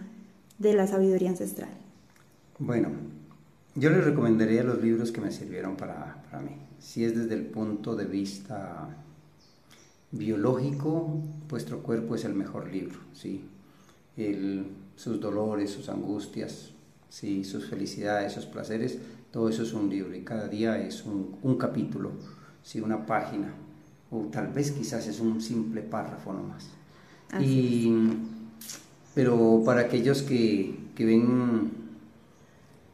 de 0.59 0.73
la 0.73 0.87
sabiduría 0.87 1.29
ancestral? 1.29 1.69
Bueno, 2.59 2.89
yo 3.75 3.89
les 3.89 4.03
recomendaría 4.03 4.63
los 4.63 4.81
libros 4.81 5.11
que 5.11 5.21
me 5.21 5.31
sirvieron 5.31 5.77
para, 5.77 6.21
para 6.29 6.43
mí. 6.43 6.57
Si 6.79 7.05
es 7.05 7.17
desde 7.17 7.35
el 7.35 7.45
punto 7.45 7.95
de 7.95 8.05
vista 8.05 8.89
biológico, 10.11 11.19
vuestro 11.49 11.81
cuerpo 11.81 12.15
es 12.15 12.25
el 12.25 12.33
mejor 12.33 12.71
libro, 12.71 12.99
¿sí? 13.13 13.45
sus 14.95 15.19
dolores, 15.19 15.71
sus 15.71 15.89
angustias, 15.89 16.71
¿sí? 17.09 17.43
sus 17.43 17.65
felicidades, 17.65 18.33
sus 18.33 18.45
placeres, 18.45 18.99
todo 19.31 19.49
eso 19.49 19.63
es 19.63 19.73
un 19.73 19.89
libro 19.89 20.15
y 20.15 20.21
cada 20.21 20.47
día 20.47 20.79
es 20.79 21.05
un, 21.05 21.57
capítulo, 21.57 22.11
¿sí? 22.61 22.81
una 22.81 23.05
página, 23.05 23.53
o 24.11 24.25
tal 24.25 24.47
vez 24.47 24.71
quizás 24.71 25.07
es 25.07 25.19
un 25.19 25.41
simple 25.41 25.81
párrafo 25.81 26.33
nomás. 26.33 26.69
Y, 27.39 27.89
pero 29.15 29.63
para 29.65 29.81
aquellos 29.81 30.21
que, 30.21 30.77
que, 30.95 31.05
ven, 31.05 31.71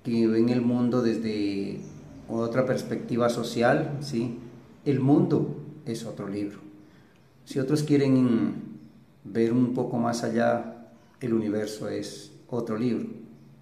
que 0.04 0.28
ven 0.28 0.50
el 0.50 0.62
mundo 0.62 1.02
desde 1.02 1.82
otra 2.30 2.66
perspectiva 2.66 3.30
social, 3.30 3.98
¿sí? 4.02 4.38
el 4.86 5.00
mundo 5.00 5.58
es 5.86 6.06
otro 6.06 6.28
libro. 6.28 6.67
Si 7.48 7.60
otros 7.60 7.84
quieren 7.84 8.56
ver 9.24 9.54
un 9.54 9.74
poco 9.74 9.98
más 9.98 10.26
allá, 10.26 10.90
el 11.22 11.34
universo 11.34 11.88
es 11.88 12.34
otro 12.50 12.78
libro. 12.78 13.08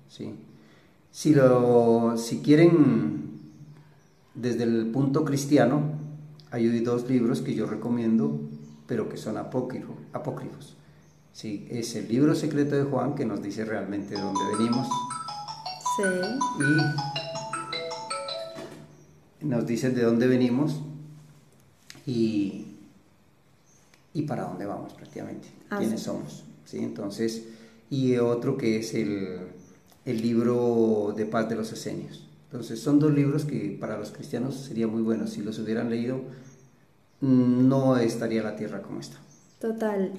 ¿sí? 0.10 0.34
Si, 1.12 1.36
lo, 1.36 2.17
si 2.17 2.39
quieren, 2.39 3.41
desde 4.34 4.63
el 4.63 4.88
punto 4.88 5.24
cristiano, 5.24 5.84
hay 6.50 6.80
dos 6.80 7.08
libros 7.08 7.41
que 7.41 7.54
yo 7.54 7.67
recomiendo, 7.67 8.39
pero 8.88 9.08
que 9.08 9.17
son 9.17 9.38
apócrifos. 9.38 9.95
apócrifos. 10.13 10.76
Sí, 11.32 11.67
es 11.69 11.95
el 11.95 12.08
libro 12.08 12.34
secreto 12.34 12.76
de 12.76 12.86
Juan 12.86 13.13
que 13.13 13.26
nos 13.26 13.43
dice 13.43 13.65
realmente 13.65 14.15
de 14.15 14.21
dónde 14.21 14.41
venimos. 14.58 14.88
Sí. 15.95 16.04
Y 19.41 19.45
nos 19.45 19.67
dice 19.67 19.91
de 19.91 20.02
dónde 20.02 20.26
venimos 20.26 20.82
y 22.08 22.74
y 24.15 24.21
para 24.21 24.43
dónde 24.45 24.65
vamos 24.65 24.93
prácticamente, 24.93 25.49
quiénes 25.78 26.01
somos. 26.01 26.45
¿sí? 26.63 26.80
Entonces, 26.80 27.43
y 27.89 28.15
otro 28.15 28.58
que 28.58 28.78
es 28.80 28.93
el, 28.93 29.39
el 30.06 30.21
libro 30.21 31.13
de 31.15 31.25
paz 31.25 31.49
de 31.49 31.56
los 31.56 31.71
esenios. 31.73 32.25
Entonces, 32.45 32.80
son 32.80 32.97
dos 32.97 33.13
libros 33.13 33.43
que 33.43 33.78
para 33.78 33.97
los 33.97 34.12
cristianos 34.12 34.56
sería 34.56 34.88
muy 34.88 35.01
bueno. 35.01 35.28
Si 35.28 35.41
los 35.41 35.60
hubieran 35.60 35.89
leído, 35.89 36.21
no 37.19 37.97
estaría 37.97 38.41
la 38.41 38.56
tierra 38.56 38.82
como 38.82 39.01
está. 39.01 39.17
Total. 39.60 40.13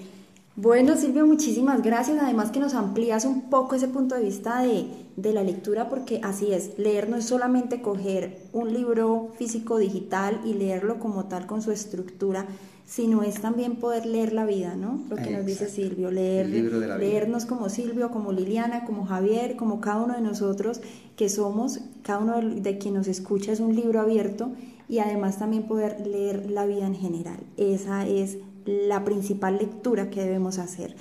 Bueno, 0.56 0.96
Silvia, 0.96 1.22
muchísimas 1.26 1.82
gracias. 1.82 2.18
Además 2.18 2.50
que 2.50 2.60
nos 2.60 2.72
amplías 2.72 3.26
un 3.26 3.50
poco 3.50 3.74
ese 3.74 3.88
punto 3.88 4.14
de 4.14 4.22
vista 4.22 4.62
de, 4.62 4.86
de, 5.16 5.32
la 5.34 5.42
lectura, 5.42 5.90
porque 5.90 6.20
así 6.24 6.50
es, 6.50 6.78
leer 6.78 7.10
no 7.10 7.16
es 7.16 7.26
solamente 7.26 7.82
coger 7.82 8.38
un 8.54 8.72
libro 8.72 9.32
físico 9.36 9.76
digital 9.76 10.40
y 10.46 10.54
leerlo 10.54 10.98
como 10.98 11.26
tal 11.26 11.46
con 11.46 11.60
su 11.60 11.72
estructura, 11.72 12.46
sino 12.86 13.22
es 13.22 13.42
también 13.42 13.76
poder 13.76 14.06
leer 14.06 14.32
la 14.32 14.46
vida, 14.46 14.76
¿no? 14.76 15.00
Lo 15.10 15.16
que 15.16 15.30
nos 15.30 15.44
dice 15.44 15.68
Silvio, 15.68 16.10
leer, 16.10 16.48
leernos 16.48 17.44
como 17.44 17.68
Silvio, 17.68 18.10
como 18.10 18.32
Liliana, 18.32 18.86
como 18.86 19.04
Javier, 19.04 19.56
como 19.56 19.82
cada 19.82 20.04
uno 20.04 20.14
de 20.14 20.22
nosotros 20.22 20.80
que 21.16 21.28
somos, 21.28 21.80
cada 22.02 22.20
uno 22.20 22.40
de 22.40 22.78
quien 22.78 22.94
nos 22.94 23.08
escucha 23.08 23.52
es 23.52 23.60
un 23.60 23.74
libro 23.76 24.00
abierto 24.00 24.52
y 24.88 25.00
además 25.00 25.38
también 25.38 25.64
poder 25.64 26.06
leer 26.06 26.50
la 26.50 26.64
vida 26.64 26.86
en 26.86 26.94
general. 26.94 27.40
Esa 27.58 28.06
es 28.06 28.38
la 28.66 29.04
principal 29.04 29.58
lectura 29.58 30.10
que 30.10 30.22
debemos 30.22 30.58
hacer. 30.58 30.96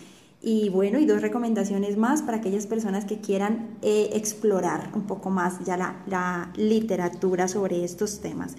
Y 0.48 0.70
bueno, 0.70 1.00
y 1.00 1.08
dos 1.08 1.24
recomendaciones 1.24 1.98
más 1.98 2.22
para 2.22 2.38
aquellas 2.38 2.68
personas 2.68 3.06
que 3.06 3.20
quieran 3.20 3.78
eh, 3.82 4.12
explorar 4.14 4.92
un 4.94 5.08
poco 5.08 5.32
más 5.32 5.66
ya 5.66 5.76
la, 5.76 6.52
literatura 6.56 7.48
sobre 7.48 7.84
estos 7.84 8.22
temas. 8.22 8.56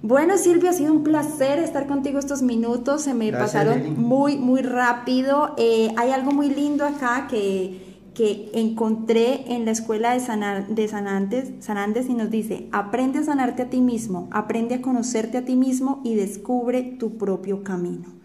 Bueno, 0.00 0.38
Silvia, 0.38 0.70
ha 0.70 0.74
sido 0.74 0.92
un 0.92 1.02
placer 1.02 1.58
estar 1.58 1.88
contigo 1.88 2.20
estos 2.20 2.42
minutos, 2.42 3.02
se 3.02 3.14
me 3.14 3.32
pasaron 3.32 4.00
muy, 4.00 4.36
muy 4.36 4.62
rápido. 4.62 5.54
Eh, 5.56 5.92
hay 5.96 6.10
algo 6.10 6.30
muy 6.30 6.50
lindo 6.50 6.84
acá 6.84 7.26
que, 7.28 7.98
que 8.14 8.50
encontré 8.52 9.52
en 9.52 9.64
la 9.64 9.72
escuela 9.72 10.12
de, 10.12 10.20
Sanar, 10.20 10.68
de 10.68 10.86
Sanandes, 10.86 11.50
Sanandes 11.58 12.08
y 12.08 12.14
nos 12.14 12.30
dice, 12.30 12.68
aprende 12.70 13.18
a 13.18 13.24
sanarte 13.24 13.62
a 13.62 13.70
ti 13.70 13.80
mismo, 13.80 14.28
aprende 14.30 14.76
a 14.76 14.82
conocerte 14.82 15.38
a 15.38 15.44
ti 15.44 15.56
mismo 15.56 16.00
y 16.04 16.14
descubre 16.14 16.82
tu 16.82 17.16
propio 17.16 17.64
camino 17.64 18.23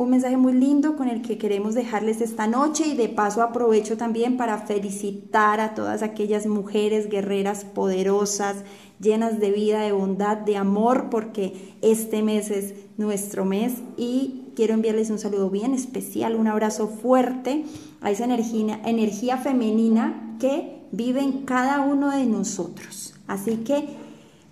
un 0.00 0.08
mensaje 0.08 0.38
muy 0.38 0.54
lindo 0.54 0.96
con 0.96 1.08
el 1.08 1.20
que 1.20 1.36
queremos 1.36 1.74
dejarles 1.74 2.22
esta 2.22 2.46
noche 2.46 2.86
y 2.86 2.96
de 2.96 3.10
paso 3.10 3.42
aprovecho 3.42 3.98
también 3.98 4.38
para 4.38 4.56
felicitar 4.56 5.60
a 5.60 5.74
todas 5.74 6.02
aquellas 6.02 6.46
mujeres 6.46 7.10
guerreras 7.10 7.66
poderosas, 7.66 8.56
llenas 8.98 9.40
de 9.40 9.50
vida, 9.50 9.82
de 9.82 9.92
bondad, 9.92 10.38
de 10.38 10.56
amor, 10.56 11.10
porque 11.10 11.74
este 11.82 12.22
mes 12.22 12.50
es 12.50 12.72
nuestro 12.96 13.44
mes 13.44 13.74
y 13.98 14.44
quiero 14.56 14.72
enviarles 14.72 15.10
un 15.10 15.18
saludo 15.18 15.50
bien 15.50 15.74
especial, 15.74 16.34
un 16.34 16.46
abrazo 16.46 16.88
fuerte 16.88 17.66
a 18.00 18.10
esa 18.10 18.24
energía, 18.24 18.80
energía 18.86 19.36
femenina 19.36 20.34
que 20.40 20.78
vive 20.92 21.20
en 21.20 21.42
cada 21.42 21.80
uno 21.80 22.08
de 22.08 22.24
nosotros. 22.24 23.12
Así 23.26 23.58
que 23.58 23.84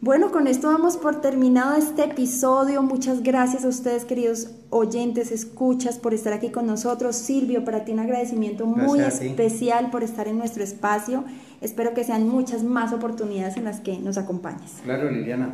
bueno, 0.01 0.31
con 0.31 0.47
esto 0.47 0.69
vamos 0.69 0.97
por 0.97 1.21
terminado 1.21 1.77
este 1.77 2.05
episodio. 2.05 2.83
Muchas 2.83 3.23
gracias 3.23 3.65
a 3.65 3.69
ustedes, 3.69 4.05
queridos 4.05 4.51
oyentes, 4.71 5.33
escuchas, 5.33 5.99
por 5.99 6.15
estar 6.15 6.33
aquí 6.33 6.51
con 6.51 6.67
nosotros. 6.67 7.17
Silvio, 7.17 7.65
para 7.65 7.85
ti 7.85 7.93
un 7.93 7.99
agradecimiento 7.99 8.65
muy 8.67 9.01
especial 9.01 9.91
por 9.91 10.05
estar 10.05 10.29
en 10.29 10.39
nuestro 10.39 10.63
espacio. 10.63 11.25
Espero 11.61 11.95
que 11.95 12.05
sean 12.05 12.29
muchas 12.29 12.63
más 12.63 12.93
oportunidades 12.93 13.57
en 13.57 13.65
las 13.65 13.81
que 13.81 13.99
nos 13.99 14.19
acompañes. 14.19 14.75
Claro, 14.85 15.11
Liliana. 15.11 15.53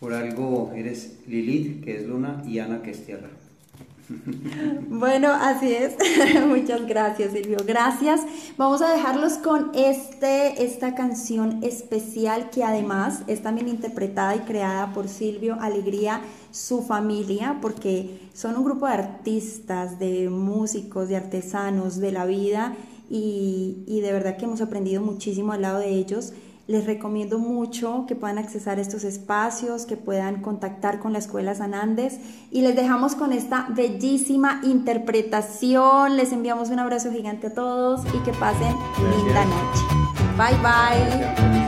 Por 0.00 0.12
algo 0.14 0.72
eres 0.74 1.18
Lilith, 1.28 1.84
que 1.84 1.96
es 1.96 2.06
luna, 2.06 2.42
y 2.44 2.58
Ana, 2.58 2.82
que 2.82 2.90
es 2.90 3.06
tierra. 3.06 3.30
Bueno, 4.88 5.32
así 5.32 5.72
es. 5.72 5.96
Muchas 6.46 6.86
gracias, 6.86 7.32
Silvio. 7.32 7.58
Gracias. 7.66 8.20
Vamos 8.56 8.82
a 8.82 8.92
dejarlos 8.92 9.34
con 9.34 9.70
este, 9.74 10.62
esta 10.62 10.94
canción 10.94 11.62
especial 11.62 12.50
que 12.50 12.64
además 12.64 13.22
es 13.26 13.42
también 13.42 13.68
interpretada 13.68 14.36
y 14.36 14.40
creada 14.40 14.92
por 14.92 15.08
Silvio 15.08 15.56
Alegría, 15.60 16.20
su 16.50 16.82
familia, 16.82 17.58
porque 17.62 18.28
son 18.34 18.56
un 18.56 18.64
grupo 18.64 18.86
de 18.86 18.92
artistas, 18.92 19.98
de 19.98 20.28
músicos, 20.28 21.08
de 21.08 21.16
artesanos 21.16 21.98
de 21.98 22.12
la 22.12 22.26
vida 22.26 22.76
y, 23.10 23.84
y 23.86 24.00
de 24.00 24.12
verdad 24.12 24.36
que 24.36 24.44
hemos 24.44 24.60
aprendido 24.60 25.02
muchísimo 25.02 25.52
al 25.52 25.62
lado 25.62 25.78
de 25.78 25.90
ellos. 25.90 26.32
Les 26.66 26.86
recomiendo 26.86 27.38
mucho 27.38 28.06
que 28.08 28.16
puedan 28.16 28.38
accesar 28.38 28.78
estos 28.78 29.04
espacios, 29.04 29.84
que 29.84 29.98
puedan 29.98 30.40
contactar 30.40 30.98
con 30.98 31.12
la 31.12 31.18
Escuela 31.18 31.54
San 31.54 31.74
Andes 31.74 32.18
y 32.50 32.62
les 32.62 32.74
dejamos 32.74 33.14
con 33.14 33.32
esta 33.32 33.66
bellísima 33.70 34.60
interpretación. 34.64 36.16
Les 36.16 36.32
enviamos 36.32 36.70
un 36.70 36.78
abrazo 36.78 37.12
gigante 37.12 37.48
a 37.48 37.54
todos 37.54 38.00
y 38.14 38.18
que 38.24 38.32
pasen 38.32 38.74
linda 39.10 39.44
noche. 39.44 39.82
Bye 40.38 40.56
bye. 40.62 41.63